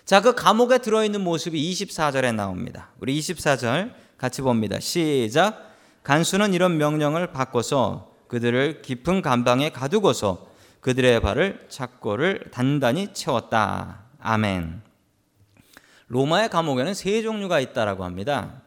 자, 0.05 0.21
그 0.21 0.35
감옥에 0.35 0.77
들어있는 0.77 1.21
모습이 1.21 1.59
24절에 1.71 2.33
나옵니다. 2.35 2.91
우리 2.99 3.19
24절 3.19 3.93
같이 4.17 4.41
봅니다. 4.41 4.79
시작. 4.79 5.66
간수는 6.07 6.53
이런 6.53 6.77
명령을 6.77 7.33
바꿔서 7.33 8.13
그들을 8.29 8.81
깊은 8.81 9.21
감방에 9.21 9.71
가두고서 9.71 10.47
그들의 10.79 11.19
발을 11.19 11.65
착고를 11.67 12.45
단단히 12.49 13.11
채웠다. 13.11 14.05
아멘. 14.21 14.83
로마의 16.07 16.47
감옥에는 16.47 16.93
세 16.93 17.21
종류가 17.21 17.59
있다라고 17.59 18.05
합니다. 18.05 18.61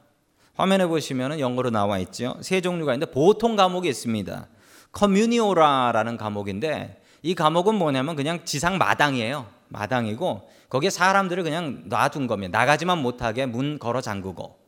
화면에 0.54 0.84
보시면 0.84 1.40
영어로 1.40 1.70
나와 1.70 1.98
있죠. 2.00 2.36
세 2.42 2.60
종류가 2.60 2.92
있는데 2.92 3.10
보통 3.10 3.56
감옥이 3.56 3.88
있습니다. 3.88 4.46
커뮤니오라라는 4.92 6.18
감옥인데 6.18 7.02
이 7.22 7.34
감옥은 7.34 7.74
뭐냐면 7.74 8.16
그냥 8.16 8.44
지상 8.44 8.76
마당이에요. 8.76 9.46
마당이고 9.68 10.50
거기에 10.68 10.90
사람들을 10.90 11.42
그냥 11.42 11.84
놔둔 11.86 12.26
겁니다. 12.26 12.58
나가지만 12.58 12.98
못하게 12.98 13.46
문 13.46 13.78
걸어 13.78 14.02
잠그고. 14.02 14.59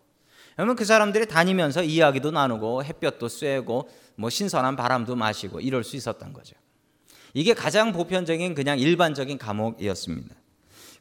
그러면 0.54 0.76
그 0.76 0.84
사람들이 0.84 1.26
다니면서 1.26 1.82
이야기도 1.82 2.30
나누고 2.30 2.84
햇볕도 2.84 3.28
쐬고 3.28 3.88
뭐 4.16 4.30
신선한 4.30 4.76
바람도 4.76 5.16
마시고 5.16 5.60
이럴 5.60 5.84
수 5.84 5.96
있었던 5.96 6.32
거죠. 6.32 6.54
이게 7.34 7.54
가장 7.54 7.92
보편적인 7.92 8.54
그냥 8.54 8.78
일반적인 8.78 9.38
감옥이었습니다. 9.38 10.34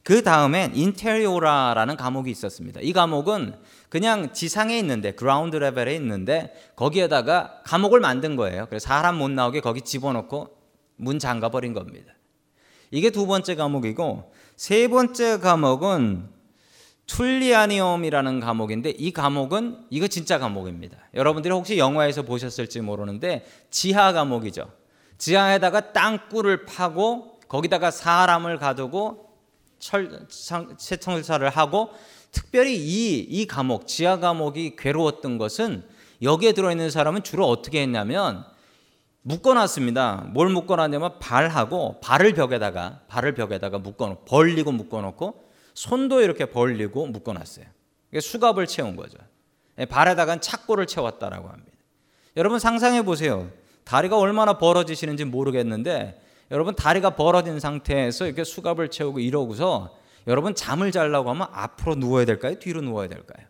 그 0.03 0.23
다음엔 0.23 0.75
interiora라는 0.75 1.95
감옥이 1.95 2.31
있었습니다. 2.31 2.79
이 2.81 2.91
감옥은 2.91 3.55
그냥 3.89 4.33
지상에 4.33 4.77
있는데 4.79 5.11
ground 5.11 5.57
level에 5.57 5.93
있는데 5.95 6.53
거기에다가 6.75 7.61
감옥을 7.65 7.99
만든 7.99 8.35
거예요. 8.35 8.65
그래서 8.67 8.87
사람 8.87 9.17
못 9.17 9.29
나오게 9.29 9.59
거기 9.59 9.81
집어넣고 9.81 10.57
문 10.95 11.19
잠가 11.19 11.49
버린 11.49 11.73
겁니다. 11.73 12.13
이게 12.89 13.11
두 13.11 13.27
번째 13.27 13.55
감옥이고 13.55 14.33
세 14.55 14.87
번째 14.87 15.39
감옥은 15.39 16.29
툴리아니엄이라는 17.11 18.39
감옥인데 18.39 18.91
이 18.91 19.11
감옥은 19.11 19.85
이거 19.89 20.07
진짜 20.07 20.39
감옥입니다. 20.39 20.97
여러분들이 21.13 21.53
혹시 21.53 21.77
영화에서 21.77 22.21
보셨을지 22.21 22.79
모르는데 22.79 23.45
지하 23.69 24.13
감옥이죠. 24.13 24.71
지하에다가 25.17 25.91
땅굴을 25.91 26.65
파고 26.65 27.39
거기다가 27.49 27.91
사람을 27.91 28.59
가두고 28.59 29.29
철, 29.77 30.25
세청사를 30.29 31.49
하고 31.49 31.89
특별히 32.31 32.77
이, 32.77 33.19
이 33.19 33.45
감옥, 33.45 33.87
지하 33.87 34.19
감옥이 34.19 34.77
괴로웠던 34.77 35.37
것은 35.37 35.83
여기에 36.21 36.53
들어있는 36.53 36.89
사람은 36.91 37.23
주로 37.23 37.45
어떻게 37.49 37.81
했냐면 37.81 38.45
묶어놨습니다. 39.23 40.29
뭘 40.29 40.47
묶어놨냐면 40.49 41.19
발하고 41.19 41.99
발을 41.99 42.33
벽에다가 42.33 43.01
발을 43.09 43.33
벽에다가 43.33 43.79
묶어놓고 43.79 44.23
벌리고 44.23 44.71
묶어놓고 44.71 45.50
손도 45.73 46.21
이렇게 46.21 46.45
벌리고 46.45 47.07
묶어놨어요. 47.07 47.65
수갑을 48.19 48.67
채운 48.67 48.95
거죠. 48.95 49.17
예, 49.79 49.85
발에다가 49.85 50.39
착고를 50.39 50.85
채웠다라고 50.85 51.49
합니다. 51.49 51.77
여러분 52.37 52.59
상상해 52.59 53.03
보세요. 53.03 53.49
다리가 53.83 54.17
얼마나 54.17 54.57
벌어지시는지 54.57 55.25
모르겠는데 55.25 56.21
여러분 56.51 56.75
다리가 56.75 57.15
벌어진 57.15 57.59
상태에서 57.59 58.25
이렇게 58.25 58.43
수갑을 58.43 58.89
채우고 58.89 59.19
이러고서 59.19 59.97
여러분 60.27 60.53
잠을 60.53 60.91
자려고 60.91 61.29
하면 61.31 61.47
앞으로 61.51 61.95
누워야 61.95 62.25
될까요? 62.25 62.59
뒤로 62.59 62.81
누워야 62.81 63.07
될까요? 63.07 63.47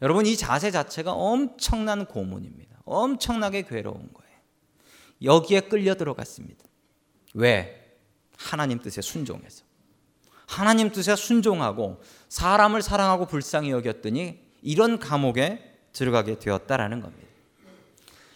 여러분 0.00 0.26
이 0.26 0.36
자세 0.36 0.70
자체가 0.70 1.12
엄청난 1.12 2.06
고문입니다. 2.06 2.82
엄청나게 2.84 3.62
괴로운 3.62 4.08
거예요. 4.12 4.32
여기에 5.22 5.60
끌려 5.60 5.94
들어갔습니다. 5.94 6.64
왜? 7.34 7.96
하나님 8.36 8.80
뜻에 8.80 9.00
순종해서. 9.00 9.64
하나님 10.52 10.92
뜻에 10.92 11.16
순종하고 11.16 12.02
사람을 12.28 12.82
사랑하고 12.82 13.26
불쌍히 13.26 13.70
여겼더니 13.70 14.38
이런 14.60 14.98
감옥에 14.98 15.78
들어가게 15.94 16.38
되었다라는 16.38 17.00
겁니다. 17.00 17.26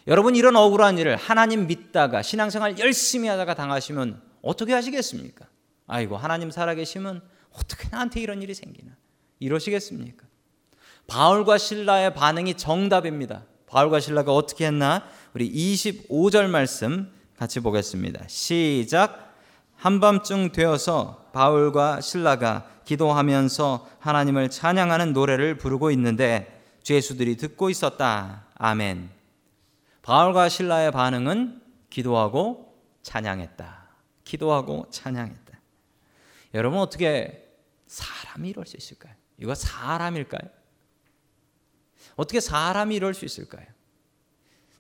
여러분 0.07 0.35
이런 0.35 0.57
억울한 0.57 0.99
일을 0.99 1.17
하나님 1.17 1.67
믿다가 1.67 2.23
신앙생활 2.23 2.79
열심히 2.79 3.29
하다가 3.29 3.55
당하시면 3.55 4.23
어떻게 4.41 4.73
하시겠습니까? 4.73 5.47
아이고 5.87 6.17
하나님 6.17 6.51
살아계시면 6.51 7.23
어떻게 7.53 7.89
나한테 7.91 8.21
이런 8.21 8.41
일이 8.41 8.55
생기나 8.55 8.93
이러시겠습니까? 9.39 10.25
바울과 11.09 11.59
신라의 11.59 12.15
반응이 12.15 12.55
정답입니다. 12.55 13.45
바울과 13.67 14.01
신라가 14.01 14.33
어떻게 14.33 14.67
했나? 14.67 15.07
우리 15.35 15.53
25절 15.53 16.49
말씀 16.49 17.13
같이 17.37 17.61
보겠습니다. 17.61 18.25
시작. 18.27 19.26
한밤중 19.87 20.51
되어서 20.51 21.31
바울과 21.33 22.01
신라가 22.01 22.69
기도하면서 22.85 23.89
하나님을 24.01 24.51
찬양하는 24.51 25.13
노래를 25.13 25.59
부르고 25.59 25.93
있는데 25.93 26.61
죄수들이 26.83 27.37
듣고 27.37 27.71
있었다. 27.71 28.47
아멘. 28.57 29.09
바울과 30.03 30.49
신라의 30.49 30.91
반응은 30.91 31.63
기도하고 31.89 32.77
찬양했다. 33.03 33.89
기도하고 34.25 34.89
찬양했다. 34.91 35.57
여러분 36.55 36.81
어떻게 36.81 37.49
사람이 37.87 38.49
이럴 38.49 38.67
수 38.67 38.77
있을까요? 38.77 39.15
이거 39.39 39.55
사람일까요? 39.55 40.51
어떻게 42.17 42.41
사람이 42.41 42.97
이럴 42.97 43.15
수 43.15 43.25
있을까요? 43.25 43.67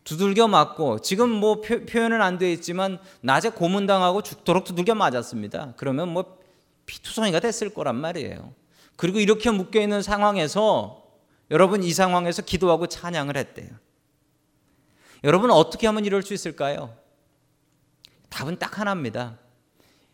두들겨 0.06 0.46
맞고 0.46 1.00
지금 1.00 1.28
뭐 1.28 1.60
표, 1.60 1.80
현은 1.88 2.22
안 2.22 2.38
되어 2.38 2.48
있지만 2.50 3.00
낮에 3.22 3.50
고문당하고 3.50 4.22
죽도록 4.22 4.64
두들겨 4.64 4.94
맞았습니다. 4.94 5.74
그러면 5.76 6.08
뭐 6.08 6.38
피투성이가 6.86 7.40
됐을 7.40 7.74
거란 7.74 7.96
말이에요. 7.96 8.54
그리고 8.94 9.18
이렇게 9.18 9.50
묶여 9.50 9.80
있는 9.80 10.02
상황에서 10.02 11.02
여러분 11.50 11.82
이 11.82 11.92
상황에서 11.92 12.42
기도하고 12.42 12.86
찬양을 12.86 13.36
했대요. 13.36 13.68
여러분 15.24 15.50
어떻게 15.50 15.88
하면 15.88 16.04
이럴 16.04 16.22
수 16.22 16.32
있을까요? 16.32 16.96
답은 18.28 18.60
딱 18.60 18.78
하나입니다. 18.78 19.38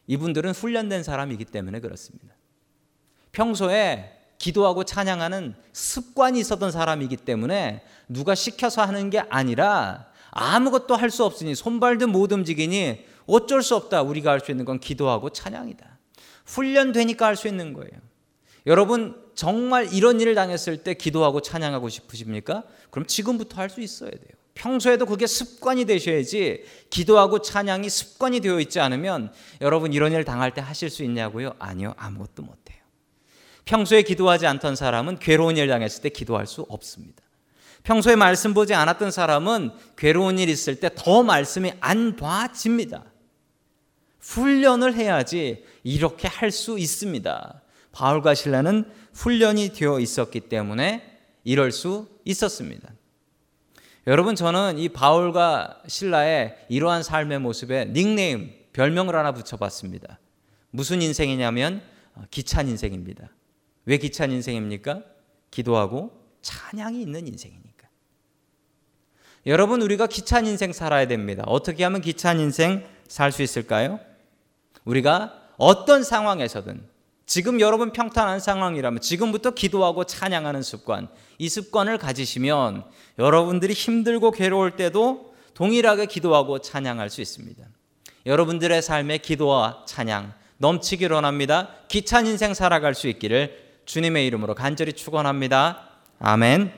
이분들은 0.07 0.53
훈련된 0.53 1.03
사람이기 1.03 1.45
때문에 1.45 1.81
그렇습니다. 1.81 2.35
평소에 3.33 4.22
기도하고 4.43 4.83
찬양하는 4.83 5.55
습관이 5.73 6.41
있었던 6.41 6.73
사람이기 6.73 7.17
때문에 7.19 7.85
누가 8.09 8.35
시켜서 8.35 8.83
하는 8.83 9.09
게 9.09 9.21
아니라 9.31 10.07
아무것도 10.33 10.97
할 10.97 11.11
수 11.11 11.25
없으니 11.25 11.55
손발도 11.55 12.09
못 12.09 12.33
움직이니 12.33 13.07
어쩔 13.27 13.63
수 13.63 13.77
없다. 13.77 14.03
우리가 14.03 14.33
할 14.33 14.41
수 14.41 14.51
있는 14.51 14.65
건 14.65 14.81
기도하고 14.81 15.31
찬양이다. 15.31 15.87
훈련되니까 16.47 17.25
할 17.25 17.37
수 17.37 17.47
있는 17.47 17.73
거예요. 17.73 17.93
여러분 18.67 19.15
정말 19.37 19.93
이런 19.95 20.21
일을 20.21 20.35
당했을 20.35 20.83
때 20.83 20.95
기도하고 20.95 21.41
찬양하고 21.41 21.89
싶으십니까? 21.89 22.65
그럼 22.91 23.07
지금부터 23.07 23.61
할 23.61 23.71
수 23.71 23.81
있어야 23.81 24.11
돼요. 24.11 24.35
평소에도 24.55 25.07
그게 25.07 25.27
습관이 25.29 25.85
되셔야지 25.85 26.65
기도하고 26.91 27.43
찬양이 27.43 27.89
습관이 27.89 28.41
되어 28.41 28.59
있지 28.59 28.81
않으면 28.81 29.33
여러분 29.61 29.93
이런 29.93 30.13
일 30.13 30.25
당할 30.25 30.53
때 30.53 30.61
하실 30.61 30.91
수 30.91 31.05
있냐고요? 31.05 31.55
아니요. 31.61 31.95
아무것도 31.97 32.43
못해요. 32.43 32.62
평소에 33.65 34.03
기도하지 34.03 34.47
않던 34.47 34.77
사람은 34.77 35.19
괴로운 35.19 35.57
일 35.57 35.69
당했을 35.69 36.03
때 36.03 36.09
기도할 36.09 36.47
수 36.47 36.63
없습니다. 36.69 37.23
평소에 37.85 38.17
말씀 38.17 38.55
보지 38.55 38.75
않았던 38.75 39.11
사람은 39.11 39.73
괴로운 39.97 40.39
일 40.39 40.49
있을 40.49 40.79
때 40.81 40.89
더 40.95 41.23
말씀이 41.23 41.73
안 41.81 42.17
봐집니다. 42.17 43.05
훈련을 44.21 44.95
해야지 44.95 45.65
이렇게 45.83 46.29
할 46.29 46.51
수 46.53 46.79
있습니다. 46.79 47.61
바울과 47.93 48.35
신라는 48.35 48.85
훈련이 49.15 49.71
되어 49.75 49.99
있었기 50.01 50.41
때문에 50.43 51.19
이럴 51.45 51.73
수 51.73 52.09
있었습니다. 52.25 52.89
여러분 54.07 54.35
저는 54.35 54.79
이 54.79 54.89
바울과 54.89 55.83
신라의 55.87 56.57
이러한 56.69 57.03
삶의 57.03 57.41
모습에 57.41 57.93
닉네임, 57.93 58.53
별명을 58.73 59.15
하나 59.15 59.33
붙여봤습니다. 59.33 60.19
무슨 60.71 61.03
인생이냐면 61.03 61.83
어, 62.15 62.25
기찬 62.31 62.69
인생입니다. 62.69 63.29
왜 63.85 63.99
기찬 63.99 64.31
인생입니까? 64.31 65.03
기도하고 65.51 66.11
찬양이 66.43 67.01
있는 67.01 67.27
인생이니까. 67.27 67.89
여러분 69.47 69.83
우리가 69.83 70.07
기찬 70.07 70.47
인생 70.47 70.73
살아야 70.73 71.07
됩니다. 71.07 71.43
어떻게 71.47 71.85
하면 71.85 72.01
기찬 72.01 72.39
인생 72.41 72.87
살 73.09 73.33
수 73.33 73.43
있을까요? 73.43 74.01
우리가 74.85 75.39
어떤 75.59 76.03
상황에서든 76.03 76.83
지금 77.27 77.61
여러분 77.61 77.93
평탄한 77.93 78.41
상황이라면 78.41 79.01
지금부터 79.01 79.53
기도하고 79.53 80.05
찬양하는 80.05 80.63
습관, 80.63 81.09
이 81.39 81.49
습관을 81.49 81.99
가지시면 81.99 82.85
여러분들이 83.19 83.73
힘들고 83.73 84.33
괴로울 84.33 84.77
때도 84.77 85.35
동일하게 85.55 86.07
기도하고 86.07 86.61
찬양할 86.61 87.11
수 87.11 87.21
있습니다. 87.21 87.65
여러분들의 88.27 88.81
삶에 88.83 89.19
기도와 89.19 89.85
찬양 89.87 90.33
넘치기를 90.59 91.15
원합니다. 91.15 91.71
기찬 91.89 92.27
인생 92.27 92.55
살아갈 92.55 92.95
수 92.95 93.09
있기를 93.09 93.72
주님의 93.85 94.27
이름으로 94.27 94.55
간절히 94.55 94.93
축원합니다. 94.93 95.89
아멘. 96.19 96.73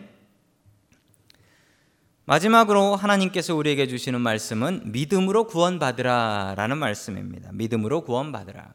마지막으로 2.27 2.97
하나님께서 2.97 3.55
우리에게 3.55 3.87
주시는 3.87 4.21
말씀은 4.21 4.93
믿음으로 4.93 5.47
구원받으라라는 5.47 6.79
말씀입니다. 6.79 7.51
믿음으로 7.53 8.03
구원받으라. 8.03 8.73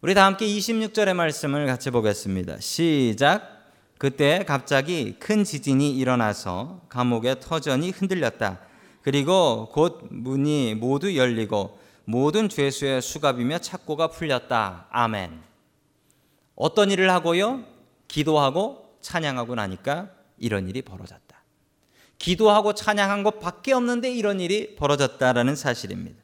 우리 0.00 0.14
다 0.14 0.24
함께 0.24 0.46
26절의 0.46 1.14
말씀을 1.14 1.66
같이 1.66 1.90
보겠습니다. 1.90 2.60
시작. 2.60 3.54
그때 3.98 4.44
갑자기 4.46 5.16
큰 5.18 5.44
지진이 5.44 5.96
일어나서 5.96 6.82
감옥의 6.88 7.40
터전이 7.40 7.90
흔들렸다. 7.90 8.60
그리고 9.02 9.68
곧 9.72 10.00
문이 10.10 10.74
모두 10.74 11.16
열리고 11.16 11.78
모든 12.06 12.48
죄수의 12.48 13.02
수갑이며 13.02 13.58
착고가 13.58 14.08
풀렸다. 14.08 14.88
아멘. 14.90 15.53
어떤 16.56 16.90
일을 16.90 17.10
하고요? 17.10 17.64
기도하고 18.08 18.96
찬양하고 19.00 19.54
나니까 19.54 20.10
이런 20.38 20.68
일이 20.68 20.82
벌어졌다. 20.82 21.24
기도하고 22.18 22.74
찬양한 22.74 23.22
것밖에 23.22 23.72
없는데 23.72 24.12
이런 24.12 24.40
일이 24.40 24.76
벌어졌다라는 24.76 25.56
사실입니다. 25.56 26.22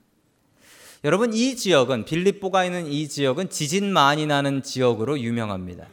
여러분 1.02 1.32
이 1.32 1.56
지역은 1.56 2.04
빌립보가 2.04 2.64
있는 2.64 2.86
이 2.86 3.08
지역은 3.08 3.50
지진 3.50 3.92
많이 3.92 4.26
나는 4.26 4.62
지역으로 4.62 5.18
유명합니다. 5.18 5.88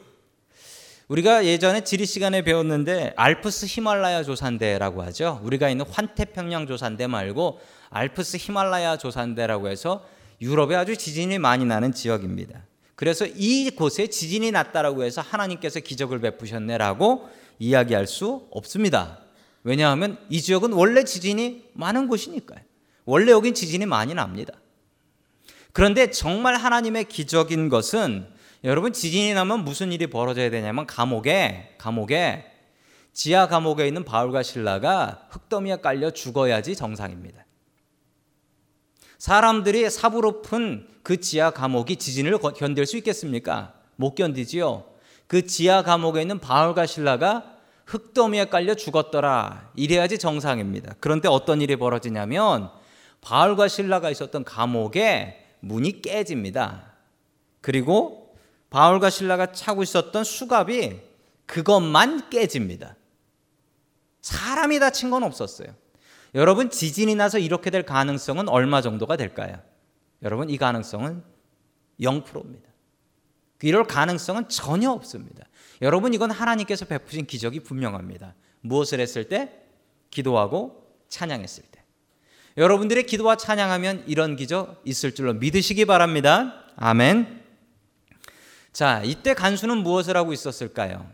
우리가 1.07 1.45
예전에 1.45 1.85
지리 1.85 2.05
시간에 2.05 2.41
배웠는데 2.41 3.13
알프스 3.15 3.65
히말라야 3.67 4.23
조산대라고 4.23 5.01
하죠. 5.03 5.39
우리가 5.43 5.69
있는 5.69 5.85
환태평양 5.89 6.67
조산대 6.67 7.07
말고 7.07 7.61
알프스 7.89 8.37
히말라야 8.37 8.97
조산대라고 8.97 9.69
해서 9.69 10.05
유럽에 10.41 10.75
아주 10.75 10.97
지진이 10.97 11.39
많이 11.39 11.63
나는 11.63 11.93
지역입니다. 11.93 12.66
그래서 12.97 13.27
이곳에 13.27 14.07
지진이 14.07 14.49
났다라고 14.49 15.03
해서 15.03 15.21
하나님께서 15.21 15.79
기적을 15.79 16.19
베푸셨네라고 16.19 17.29
이야기할 17.59 18.07
수 18.07 18.47
없습니다. 18.49 19.19
왜냐하면 19.63 20.17
이 20.29 20.41
지역은 20.41 20.73
원래 20.73 21.03
지진이 21.03 21.65
많은 21.73 22.07
곳이니까요. 22.07 22.59
원래 23.05 23.31
여긴 23.31 23.53
지진이 23.53 23.85
많이 23.85 24.15
납니다. 24.15 24.53
그런데 25.73 26.09
정말 26.09 26.55
하나님의 26.55 27.05
기적인 27.05 27.69
것은 27.69 28.27
여러분 28.63 28.93
지진이 28.93 29.35
나면 29.35 29.63
무슨 29.63 29.91
일이 29.91 30.07
벌어져야 30.07 30.49
되냐면 30.49 30.87
감옥에 30.87 31.75
감옥에 31.77 32.51
지하 33.13 33.47
감옥에 33.47 33.85
있는 33.85 34.05
바울과 34.05 34.41
신라가 34.41 35.27
흙더미에 35.29 35.81
깔려 35.81 36.09
죽어야지 36.09 36.75
정상입니다. 36.75 37.45
사람들이 39.17 39.83
푼그 40.41 41.19
지하 41.21 41.49
감옥이 41.51 41.95
지진을 41.95 42.37
견딜 42.53 42.85
수 42.85 42.97
있겠습니까? 42.97 43.73
못 43.95 44.15
견디지요. 44.15 44.85
그 45.27 45.45
지하 45.45 45.81
감옥에 45.81 46.21
있는 46.21 46.39
바울과 46.39 46.85
신라가 46.85 47.57
흙더미에 47.85 48.45
깔려 48.45 48.75
죽었더라. 48.75 49.71
이래야지 49.75 50.19
정상입니다. 50.19 50.95
그런데 50.99 51.27
어떤 51.27 51.61
일이 51.61 51.75
벌어지냐면 51.75 52.69
바울과 53.21 53.67
신라가 53.67 54.09
있었던 54.11 54.43
감옥에 54.43 55.43
문이 55.61 56.01
깨집니다. 56.01 56.93
그리고 57.61 58.35
바울과 58.69 59.09
신라가 59.09 59.51
차고 59.51 59.83
있었던 59.83 60.23
수갑이 60.23 60.99
그것만 61.45 62.29
깨집니다. 62.29 62.95
사람이 64.21 64.79
다친 64.79 65.09
건 65.09 65.23
없었어요. 65.23 65.69
여러분 66.37 66.69
지진이 66.69 67.15
나서 67.15 67.39
이렇게 67.39 67.71
될 67.71 67.81
가능성은 67.81 68.47
얼마 68.47 68.81
정도가 68.81 69.17
될까요? 69.17 69.59
여러분 70.21 70.51
이 70.51 70.57
가능성은 70.57 71.23
0%입니다. 71.99 72.69
이럴 73.63 73.85
가능성은 73.85 74.47
전혀 74.47 74.91
없습니다. 74.91 75.45
여러분 75.81 76.13
이건 76.13 76.29
하나님께서 76.29 76.85
베푸신 76.85 77.25
기적이 77.25 77.61
분명합니다. 77.61 78.35
무엇을 78.61 78.99
했을 78.99 79.27
때? 79.27 79.51
기도하고 80.11 80.95
찬양했을 81.09 81.63
때. 81.71 81.83
여러분들의 82.55 83.07
기도와 83.07 83.35
찬양하면 83.35 84.03
이런 84.05 84.35
기적 84.35 84.83
있을 84.85 85.15
줄로 85.15 85.33
믿으시기 85.33 85.85
바랍니다. 85.85 86.65
아멘. 86.75 87.41
자, 88.73 89.01
이때 89.03 89.33
간수는 89.33 89.77
무엇을 89.77 90.15
하고 90.15 90.33
있었을까요? 90.33 91.09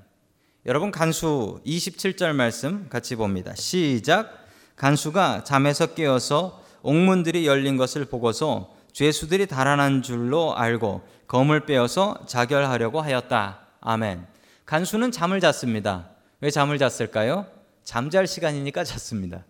여러분 0.65 0.91
간수 0.91 1.61
27절 1.65 2.33
말씀 2.33 2.89
같이 2.89 3.15
봅니다. 3.15 3.55
시작. 3.55 4.42
간수가 4.83 5.45
잠에서 5.45 5.93
깨어서 5.93 6.61
옥문들이 6.81 7.47
열린 7.47 7.77
것을 7.77 8.03
보고서 8.03 8.75
죄수들이 8.91 9.47
달아난 9.47 10.01
줄로 10.01 10.57
알고 10.57 11.07
검을 11.25 11.65
빼어서 11.65 12.25
자결하려고 12.25 12.99
하였다. 12.99 13.65
아멘. 13.79 14.27
간수는 14.65 15.11
잠을 15.11 15.39
잤습니다. 15.39 16.09
왜 16.41 16.51
잠을 16.51 16.77
잤을까요? 16.79 17.47
잠잘 17.85 18.27
시간이니까 18.27 18.83
잤습니다. 18.83 19.45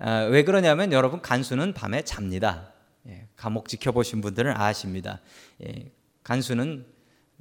아, 0.00 0.22
왜 0.22 0.42
그러냐면 0.42 0.90
여러분 0.90 1.22
간수는 1.22 1.72
밤에 1.72 2.02
잡니다. 2.02 2.72
예, 3.06 3.28
감옥 3.36 3.68
지켜보신 3.68 4.22
분들은 4.22 4.56
아십니다. 4.56 5.20
예, 5.64 5.92
간수는 6.24 6.84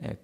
예, 0.03 0.17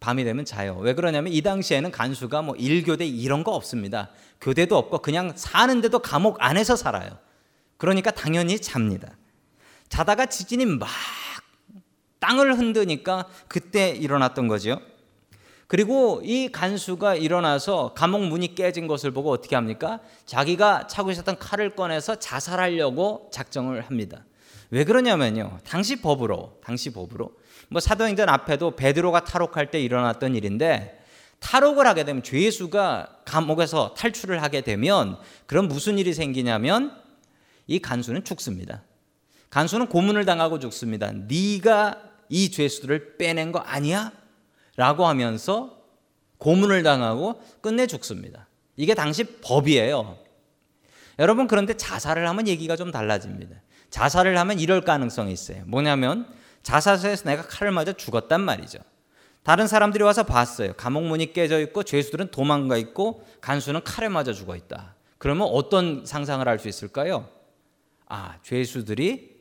밤이 0.00 0.24
되면 0.24 0.44
자요. 0.44 0.76
왜 0.80 0.94
그러냐면 0.94 1.32
이 1.32 1.42
당시에는 1.42 1.90
간수가 1.90 2.42
뭐 2.42 2.54
일교대 2.56 3.06
이런 3.06 3.42
거 3.44 3.52
없습니다. 3.52 4.10
교대도 4.40 4.76
없고 4.76 4.98
그냥 4.98 5.32
사는데도 5.34 5.98
감옥 5.98 6.36
안에서 6.40 6.76
살아요. 6.76 7.18
그러니까 7.76 8.10
당연히 8.10 8.60
잡니다. 8.60 9.16
자다가 9.88 10.26
지진이 10.26 10.66
막 10.66 10.88
땅을 12.20 12.58
흔드니까 12.58 13.26
그때 13.48 13.90
일어났던 13.90 14.48
거죠. 14.48 14.80
그리고 15.66 16.22
이 16.24 16.50
간수가 16.50 17.16
일어나서 17.16 17.92
감옥 17.94 18.24
문이 18.24 18.54
깨진 18.54 18.86
것을 18.86 19.10
보고 19.10 19.30
어떻게 19.30 19.54
합니까? 19.54 20.00
자기가 20.24 20.86
차고 20.86 21.10
있었던 21.10 21.38
칼을 21.38 21.76
꺼내서 21.76 22.16
자살하려고 22.16 23.28
작정을 23.32 23.82
합니다. 23.82 24.24
왜 24.70 24.84
그러냐면요. 24.84 25.58
당시 25.64 26.00
법으로, 26.00 26.58
당시 26.64 26.92
법으로 26.92 27.32
뭐 27.68 27.80
사도행전 27.80 28.28
앞에도 28.28 28.76
베드로가 28.76 29.24
탈옥할 29.24 29.70
때 29.70 29.80
일어났던 29.80 30.34
일인데 30.34 31.04
탈옥을 31.40 31.86
하게 31.86 32.04
되면 32.04 32.22
죄수가 32.22 33.22
감옥에서 33.24 33.94
탈출을 33.94 34.42
하게 34.42 34.60
되면 34.60 35.18
그럼 35.46 35.68
무슨 35.68 35.98
일이 35.98 36.12
생기냐면 36.12 36.96
이 37.66 37.78
간수는 37.78 38.24
죽습니다. 38.24 38.82
간수는 39.50 39.86
고문을 39.86 40.24
당하고 40.24 40.58
죽습니다. 40.58 41.12
네가 41.12 42.02
이 42.28 42.50
죄수들을 42.50 43.16
빼낸 43.16 43.52
거 43.52 43.60
아니야? 43.60 44.12
라고 44.76 45.06
하면서 45.06 45.78
고문을 46.38 46.82
당하고 46.82 47.42
끝내 47.60 47.86
죽습니다. 47.86 48.46
이게 48.76 48.94
당시 48.94 49.24
법이에요. 49.24 50.18
여러분 51.18 51.48
그런데 51.48 51.76
자살을 51.76 52.28
하면 52.28 52.46
얘기가 52.46 52.76
좀 52.76 52.92
달라집니다. 52.92 53.56
자살을 53.90 54.38
하면 54.38 54.60
이럴 54.60 54.82
가능성이 54.82 55.32
있어요. 55.32 55.62
뭐냐면 55.66 56.28
자살소에서 56.62 57.24
내가 57.28 57.42
칼을 57.42 57.72
맞아 57.72 57.92
죽었단 57.92 58.40
말이죠. 58.40 58.78
다른 59.42 59.66
사람들이 59.66 60.04
와서 60.04 60.24
봤어요. 60.24 60.74
감옥 60.74 61.04
문이 61.04 61.32
깨져 61.32 61.60
있고 61.60 61.82
죄수들은 61.82 62.30
도망가 62.30 62.76
있고 62.76 63.26
간수는 63.40 63.82
칼에 63.84 64.08
맞아 64.08 64.32
죽어 64.32 64.56
있다. 64.56 64.94
그러면 65.16 65.48
어떤 65.50 66.04
상상을 66.04 66.46
할 66.46 66.58
수 66.58 66.68
있을까요? 66.68 67.28
아, 68.06 68.36
죄수들이 68.42 69.38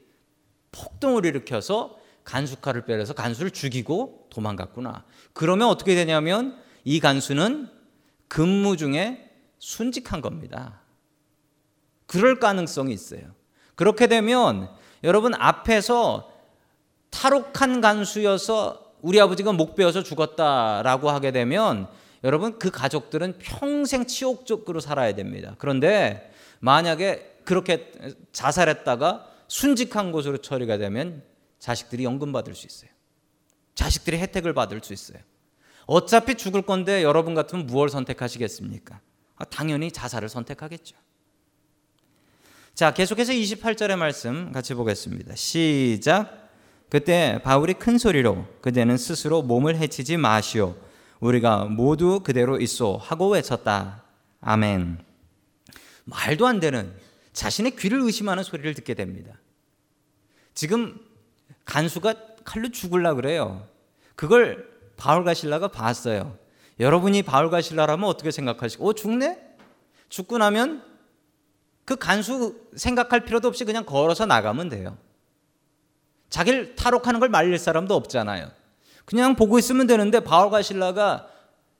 폭동을 0.72 1.26
일으켜서 1.26 1.98
간수 2.24 2.58
칼을 2.58 2.86
빼려서 2.86 3.14
간수를 3.14 3.52
죽이고 3.52 4.28
도망갔구나. 4.30 5.06
그러면 5.34 5.70
어떻게 5.70 5.96
되냐면 5.96 6.58
이 6.84 7.00
간수는 7.00 7.70
근무 8.28 8.76
중에 8.78 9.32
순직한 9.60 10.22
겁니다. 10.22 10.82
그럴 12.06 12.40
가능성이 12.40 12.94
있어요. 12.94 13.34
그렇게 13.76 14.08
되면 14.08 14.70
여러분 15.04 15.34
앞에서 15.36 16.32
탈옥한 17.10 17.82
간수여서 17.82 18.94
우리 19.02 19.20
아버지가 19.20 19.54
목 19.54 19.76
베어서 19.76 20.04
죽었다라고 20.04 21.10
하게 21.10 21.32
되면 21.32 21.88
여러분 22.24 22.58
그 22.60 22.72
가족들은 22.72 23.38
평생 23.40 24.06
치욕적으로 24.06 24.80
살아야 24.80 25.14
됩니다. 25.14 25.56
그런데 25.58 26.32
만약에 26.60 27.40
그렇게 27.44 27.92
자살했다가 28.32 29.28
순직한 29.48 30.12
곳으로 30.12 30.38
처리가 30.38 30.78
되면 30.78 31.24
자식들이 31.60 32.04
연금 32.04 32.32
받을 32.32 32.54
수 32.54 32.68
있어요. 32.68 32.90
자식들이 33.76 34.18
혜택을 34.18 34.54
받을 34.54 34.82
수 34.84 34.94
있어요. 34.94 35.20
어차피 35.86 36.36
죽을 36.36 36.64
건데 36.64 37.04
여러분 37.04 37.34
같으면 37.34 37.66
무엇을 37.68 37.90
선택하시겠습니까? 37.92 39.00
아, 39.38 39.46
당연히 39.46 39.92
자살을 39.92 40.28
선택하겠죠. 40.28 40.98
자, 42.74 42.94
계속해서 42.94 43.32
28절의 43.32 43.96
말씀 43.96 44.52
같이 44.52 44.74
보겠습니다. 44.74 45.36
시작. 45.36 46.47
그때 46.90 47.42
바울이 47.44 47.74
큰 47.74 47.98
소리로 47.98 48.46
그대는 48.62 48.98
스스로 48.98 49.42
몸을 49.42 49.76
해치지 49.76 50.18
마시오. 50.18 50.76
우리가 51.20 51.66
모두 51.66 52.22
그대로 52.22 52.60
있소 52.60 52.98
하고 52.98 53.30
외쳤다. 53.30 54.04
아멘. 54.40 55.00
말도 56.06 56.48
안 56.48 56.60
되는 56.60 56.94
자신의 57.34 57.76
귀를 57.76 58.02
의심하는 58.02 58.44
소리를 58.44 58.74
듣게 58.76 58.94
됩니다. 58.94 59.34
지금 60.54 60.98
간수가 61.66 62.14
칼로 62.46 62.70
죽을라 62.70 63.16
그래요. 63.16 63.68
그걸 64.16 64.70
바울과 64.96 65.34
신라가 65.34 65.68
봤어요. 65.68 66.38
여러분이 66.80 67.24
바울과 67.24 67.62
신라라면 67.62 68.08
어떻게 68.08 68.32
생각하시고, 68.32 68.88
어, 68.88 68.94
죽네? 68.94 69.38
죽고 70.10 70.38
나면 70.38 70.84
그 71.86 71.96
간수 71.96 72.56
생각할 72.76 73.26
필요도 73.26 73.48
없이 73.48 73.66
그냥 73.66 73.86
걸어서 73.86 74.26
나가면 74.26 74.70
돼요. 74.70 74.98
자기를 76.30 76.76
탈옥하는 76.76 77.20
걸 77.20 77.30
말릴 77.30 77.58
사람도 77.58 77.94
없잖아요. 77.96 78.52
그냥 79.06 79.36
보고 79.36 79.58
있으면 79.58 79.88
되는데 79.88 80.20
바울과 80.20 80.62
신라가 80.62 81.28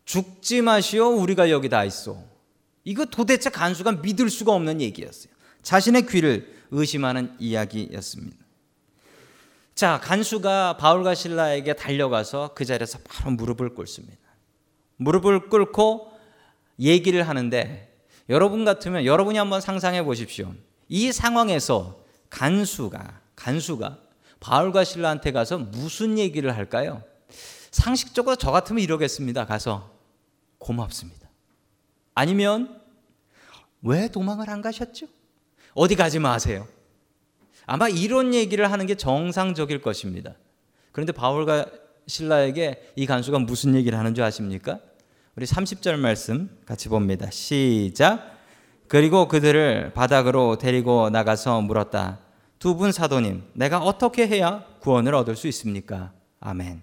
죽지 0.06 0.62
마시오 0.62 1.10
우리가 1.10 1.50
여기 1.50 1.68
다 1.68 1.84
있어. 1.84 2.24
이거 2.86 3.06
도대체 3.06 3.50
간수가 3.50 3.92
믿을 4.04 4.30
수가 4.30 4.54
없는 4.54 4.80
얘기였어요. 4.80 5.34
자신의 5.62 6.08
귀를 6.08 6.56
의심하는 6.72 7.36
이야기였습니다. 7.40 8.38
자, 9.76 10.00
간수가 10.02 10.78
바울과 10.78 11.14
신라에게 11.14 11.74
달려가서 11.74 12.52
그 12.56 12.64
자리에서 12.64 13.00
바로 13.04 13.32
무릎을 13.32 13.76
꿇습니다. 13.76 14.18
무릎을 14.96 15.50
꿇고 15.50 16.14
얘기를 16.80 17.28
하는데 17.28 17.94
여러분 18.30 18.66
같으면 18.66 19.06
여러분이 19.06 19.38
한번 19.38 19.62
상상해 19.62 20.04
보십시오. 20.04 20.54
이 20.88 21.12
상황에서 21.12 22.00
간수가 22.30 23.22
간수가 23.36 24.00
바울과 24.40 24.84
신라한테 24.84 25.32
가서 25.32 25.58
무슨 25.58 26.18
얘기를 26.18 26.56
할까요? 26.56 27.04
상식적으로 27.72 28.36
저 28.36 28.52
같으면 28.52 28.82
이러겠습니다. 28.84 29.46
가서 29.46 29.92
고맙습니다. 30.58 31.30
아니면 32.16 32.82
왜 33.82 34.08
도망을 34.08 34.50
안 34.50 34.62
가셨죠? 34.62 35.08
어디 35.74 35.96
가지 35.96 36.20
마세요. 36.20 36.68
아마 37.66 37.90
이런 37.90 38.34
얘기를 38.34 38.72
하는 38.72 38.86
게 38.86 38.96
정상적일 38.96 39.82
것입니다. 39.82 40.34
그런데 40.92 41.12
바울과 41.12 41.68
신라에게 42.08 42.94
이 42.96 43.06
간수가 43.06 43.40
무슨 43.40 43.76
얘기를 43.76 44.00
하는 44.00 44.16
줄 44.16 44.24
아십니까? 44.24 44.80
우리 45.36 45.46
30절 45.46 45.98
말씀 45.98 46.50
같이 46.66 46.90
봅니다. 46.90 47.30
시작. 47.30 48.38
그리고 48.88 49.28
그들을 49.28 49.92
바닥으로 49.94 50.58
데리고 50.58 51.10
나가서 51.10 51.62
물었다. 51.62 52.20
두 52.60 52.76
분 52.76 52.92
사도님, 52.92 53.44
내가 53.54 53.80
어떻게 53.80 54.28
해야 54.28 54.64
구원을 54.80 55.14
얻을 55.16 55.36
수 55.36 55.48
있습니까? 55.48 56.12
아멘. 56.40 56.82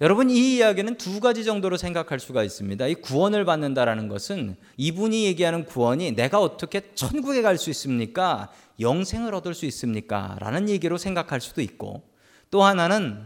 여러분 0.00 0.28
이 0.28 0.56
이야기는 0.56 0.96
두 0.96 1.20
가지 1.20 1.44
정도로 1.44 1.76
생각할 1.76 2.18
수가 2.18 2.42
있습니다. 2.42 2.86
이 2.88 2.94
구원을 2.96 3.44
받는다라는 3.44 4.08
것은 4.08 4.56
이분이 4.76 5.24
얘기하는 5.26 5.64
구원이 5.64 6.12
내가 6.12 6.40
어떻게 6.40 6.92
천국에 6.94 7.42
갈 7.42 7.58
수 7.58 7.70
있습니까? 7.70 8.50
영생을 8.80 9.34
얻을 9.34 9.54
수 9.54 9.66
있습니까? 9.66 10.36
라는 10.40 10.68
얘기로 10.68 10.98
생각할 10.98 11.40
수도 11.40 11.60
있고 11.62 12.02
또 12.50 12.64
하나는 12.64 13.24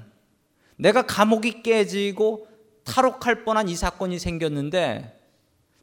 내가 0.77 1.07
감옥이 1.07 1.63
깨지고 1.63 2.47
탈옥할 2.85 3.45
뻔한 3.45 3.69
이 3.69 3.75
사건이 3.75 4.19
생겼는데 4.19 5.19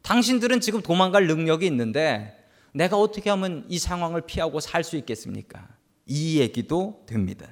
당신들은 0.02 0.60
지금 0.60 0.82
도망갈 0.82 1.26
능력이 1.26 1.66
있는데 1.66 2.45
내가 2.76 2.98
어떻게 2.98 3.30
하면 3.30 3.64
이 3.68 3.78
상황을 3.78 4.20
피하고 4.22 4.60
살 4.60 4.84
수 4.84 4.96
있겠습니까? 4.98 5.66
이 6.04 6.38
얘기도 6.40 7.04
됩니다. 7.06 7.46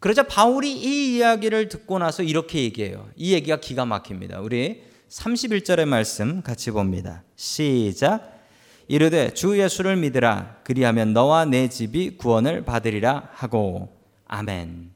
그러자 0.00 0.24
바울이 0.24 0.72
이 0.72 1.16
이야기를 1.16 1.68
듣고 1.68 1.98
나서 2.00 2.24
이렇게 2.24 2.62
얘기해요. 2.64 3.08
이 3.14 3.32
얘기가 3.34 3.60
기가 3.60 3.84
막힙니다. 3.84 4.40
우리 4.40 4.82
31절의 5.08 5.86
말씀 5.86 6.42
같이 6.42 6.72
봅니다. 6.72 7.22
시작. 7.36 8.40
이르되 8.88 9.32
주 9.32 9.58
예수를 9.60 9.96
믿으라 9.96 10.56
그리하면 10.64 11.12
너와 11.12 11.44
내 11.44 11.68
집이 11.68 12.16
구원을 12.16 12.64
받으리라 12.64 13.30
하고 13.32 13.96
아멘. 14.26 14.92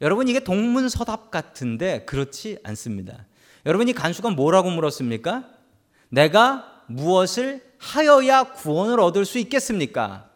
여러분 0.00 0.28
이게 0.28 0.40
동문서답 0.40 1.30
같은데 1.30 2.04
그렇지 2.06 2.58
않습니다. 2.64 3.26
여러분이 3.66 3.92
간수가 3.92 4.30
뭐라고 4.30 4.70
물었습니까? 4.70 5.44
내가 6.08 6.82
무엇을 6.86 7.73
하여야 7.84 8.44
구원을 8.44 8.98
얻을 8.98 9.24
수 9.24 9.38
있겠습니까? 9.38 10.30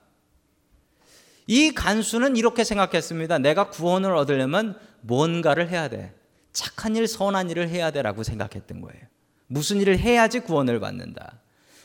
이 1.46 1.72
간수는 1.72 2.37
이렇게 2.37 2.62
생각했습니다. 2.62 3.38
내가 3.38 3.70
구원을 3.70 4.14
얻으려면 4.14 4.78
뭔가를 5.00 5.70
해야 5.70 5.88
돼. 5.88 6.14
착한 6.52 6.94
일, 6.94 7.08
선한 7.08 7.48
일을 7.50 7.70
해야 7.70 7.90
돼라고 7.90 8.22
생각했던 8.22 8.82
거예요. 8.82 9.02
무슨 9.46 9.80
일을 9.80 9.98
해야지 9.98 10.40
구원을 10.40 10.78
받는다. 10.78 11.40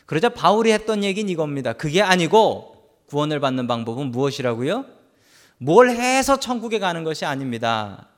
그러자 0.06 0.30
바울이 0.30 0.72
했던 0.74 1.04
얘기는 1.04 1.30
이겁니다. 1.30 1.74
그게 1.74 2.02
아니고 2.02 2.76
구원을 3.08 3.40
받는 3.40 3.68
방법은 3.68 4.08
무엇이라고요? 4.12 4.86
뭘 5.60 5.92
해서 5.92 6.40
천국에 6.40 6.80
가는 6.80 7.06
것이 7.06 7.24
아닙니다. 7.24 8.10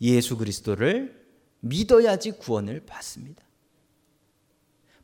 예수 0.00 0.36
그리스도를 0.36 1.20
믿어야지 1.60 2.32
구원을 2.32 2.84
받습니다. 2.86 3.45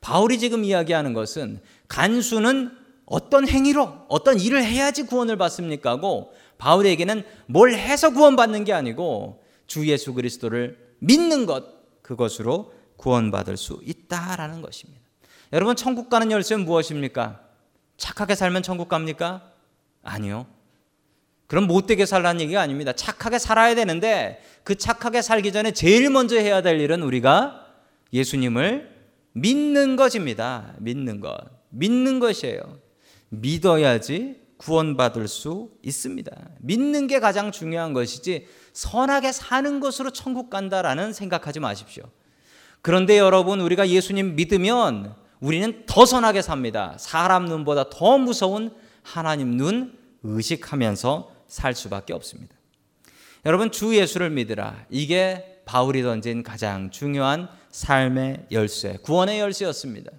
바울이 0.02 0.38
지금 0.38 0.64
이야기하는 0.64 1.14
것은 1.14 1.60
간수는 1.88 2.76
어떤 3.06 3.48
행위로 3.48 4.06
어떤 4.08 4.38
일을 4.38 4.62
해야지 4.64 5.04
구원을 5.04 5.38
받습니까? 5.38 5.90
하고 5.90 6.34
바울에게는 6.58 7.24
뭘 7.46 7.74
해서 7.74 8.10
구원받는 8.10 8.64
게 8.64 8.72
아니고 8.72 9.42
주 9.66 9.86
예수 9.88 10.12
그리스도를 10.12 10.78
믿는 10.98 11.46
것 11.46 12.02
그것으로 12.02 12.72
구원받을 12.96 13.56
수 13.56 13.80
있다라는 13.84 14.60
것입니다. 14.60 15.00
여러분 15.52 15.76
천국 15.76 16.10
가는 16.10 16.30
열쇠는 16.30 16.64
무엇입니까? 16.64 17.40
착하게 17.96 18.34
살면 18.34 18.62
천국 18.62 18.88
갑니까? 18.88 19.52
아니요. 20.02 20.46
그럼 21.46 21.66
못되게 21.66 22.06
살라는 22.06 22.40
얘기가 22.40 22.60
아닙니다. 22.60 22.92
착하게 22.92 23.38
살아야 23.38 23.74
되는데 23.74 24.42
그 24.64 24.74
착하게 24.74 25.22
살기 25.22 25.52
전에 25.52 25.72
제일 25.72 26.10
먼저 26.10 26.36
해야 26.36 26.62
될 26.62 26.80
일은 26.80 27.02
우리가 27.02 27.66
예수님을 28.12 28.91
믿는 29.32 29.96
것입니다. 29.96 30.74
믿는 30.78 31.20
것. 31.20 31.36
믿는 31.70 32.20
것이에요. 32.20 32.60
믿어야지 33.30 34.42
구원받을 34.58 35.26
수 35.26 35.70
있습니다. 35.82 36.30
믿는 36.60 37.06
게 37.06 37.18
가장 37.18 37.50
중요한 37.50 37.92
것이지 37.92 38.46
선하게 38.72 39.32
사는 39.32 39.80
것으로 39.80 40.10
천국 40.10 40.50
간다라는 40.50 41.12
생각하지 41.12 41.60
마십시오. 41.60 42.04
그런데 42.80 43.18
여러분 43.18 43.60
우리가 43.60 43.88
예수님 43.88 44.36
믿으면 44.36 45.14
우리는 45.40 45.84
더 45.86 46.06
선하게 46.06 46.42
삽니다. 46.42 46.94
사람 46.98 47.46
눈보다 47.46 47.90
더 47.90 48.18
무서운 48.18 48.72
하나님 49.02 49.56
눈 49.56 49.98
의식하면서 50.22 51.32
살 51.48 51.74
수밖에 51.74 52.12
없습니다. 52.12 52.54
여러분 53.44 53.72
주 53.72 53.96
예수를 53.96 54.30
믿으라. 54.30 54.86
이게 54.88 55.62
바울이 55.64 56.02
던진 56.02 56.42
가장 56.42 56.90
중요한 56.90 57.48
삶의 57.72 58.46
열쇠, 58.52 58.98
구원의 59.02 59.40
열쇠였습니다. 59.40 60.12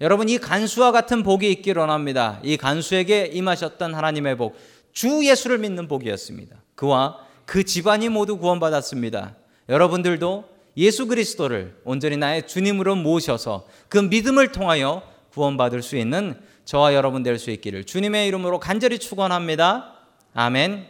여러분 0.00 0.28
이 0.28 0.38
간수와 0.38 0.92
같은 0.92 1.22
복이 1.22 1.50
있기를 1.50 1.80
원합니다. 1.80 2.40
이 2.44 2.56
간수에게 2.56 3.30
임하셨던 3.32 3.94
하나님의 3.94 4.36
복, 4.36 4.56
주 4.92 5.24
예수를 5.24 5.58
믿는 5.58 5.88
복이었습니다. 5.88 6.56
그와 6.74 7.18
그 7.46 7.64
집안이 7.64 8.08
모두 8.08 8.36
구원받았습니다. 8.38 9.36
여러분들도 9.68 10.44
예수 10.76 11.06
그리스도를 11.06 11.76
온전히 11.84 12.16
나의 12.16 12.46
주님으로 12.46 12.94
모셔서 12.94 13.66
그 13.88 13.98
믿음을 13.98 14.52
통하여 14.52 15.02
구원받을 15.32 15.82
수 15.82 15.96
있는 15.96 16.38
저와 16.64 16.94
여러분 16.94 17.22
될 17.22 17.38
수 17.38 17.50
있기를 17.50 17.84
주님의 17.84 18.28
이름으로 18.28 18.60
간절히 18.60 18.98
축원합니다. 18.98 19.94
아멘. 20.34 20.86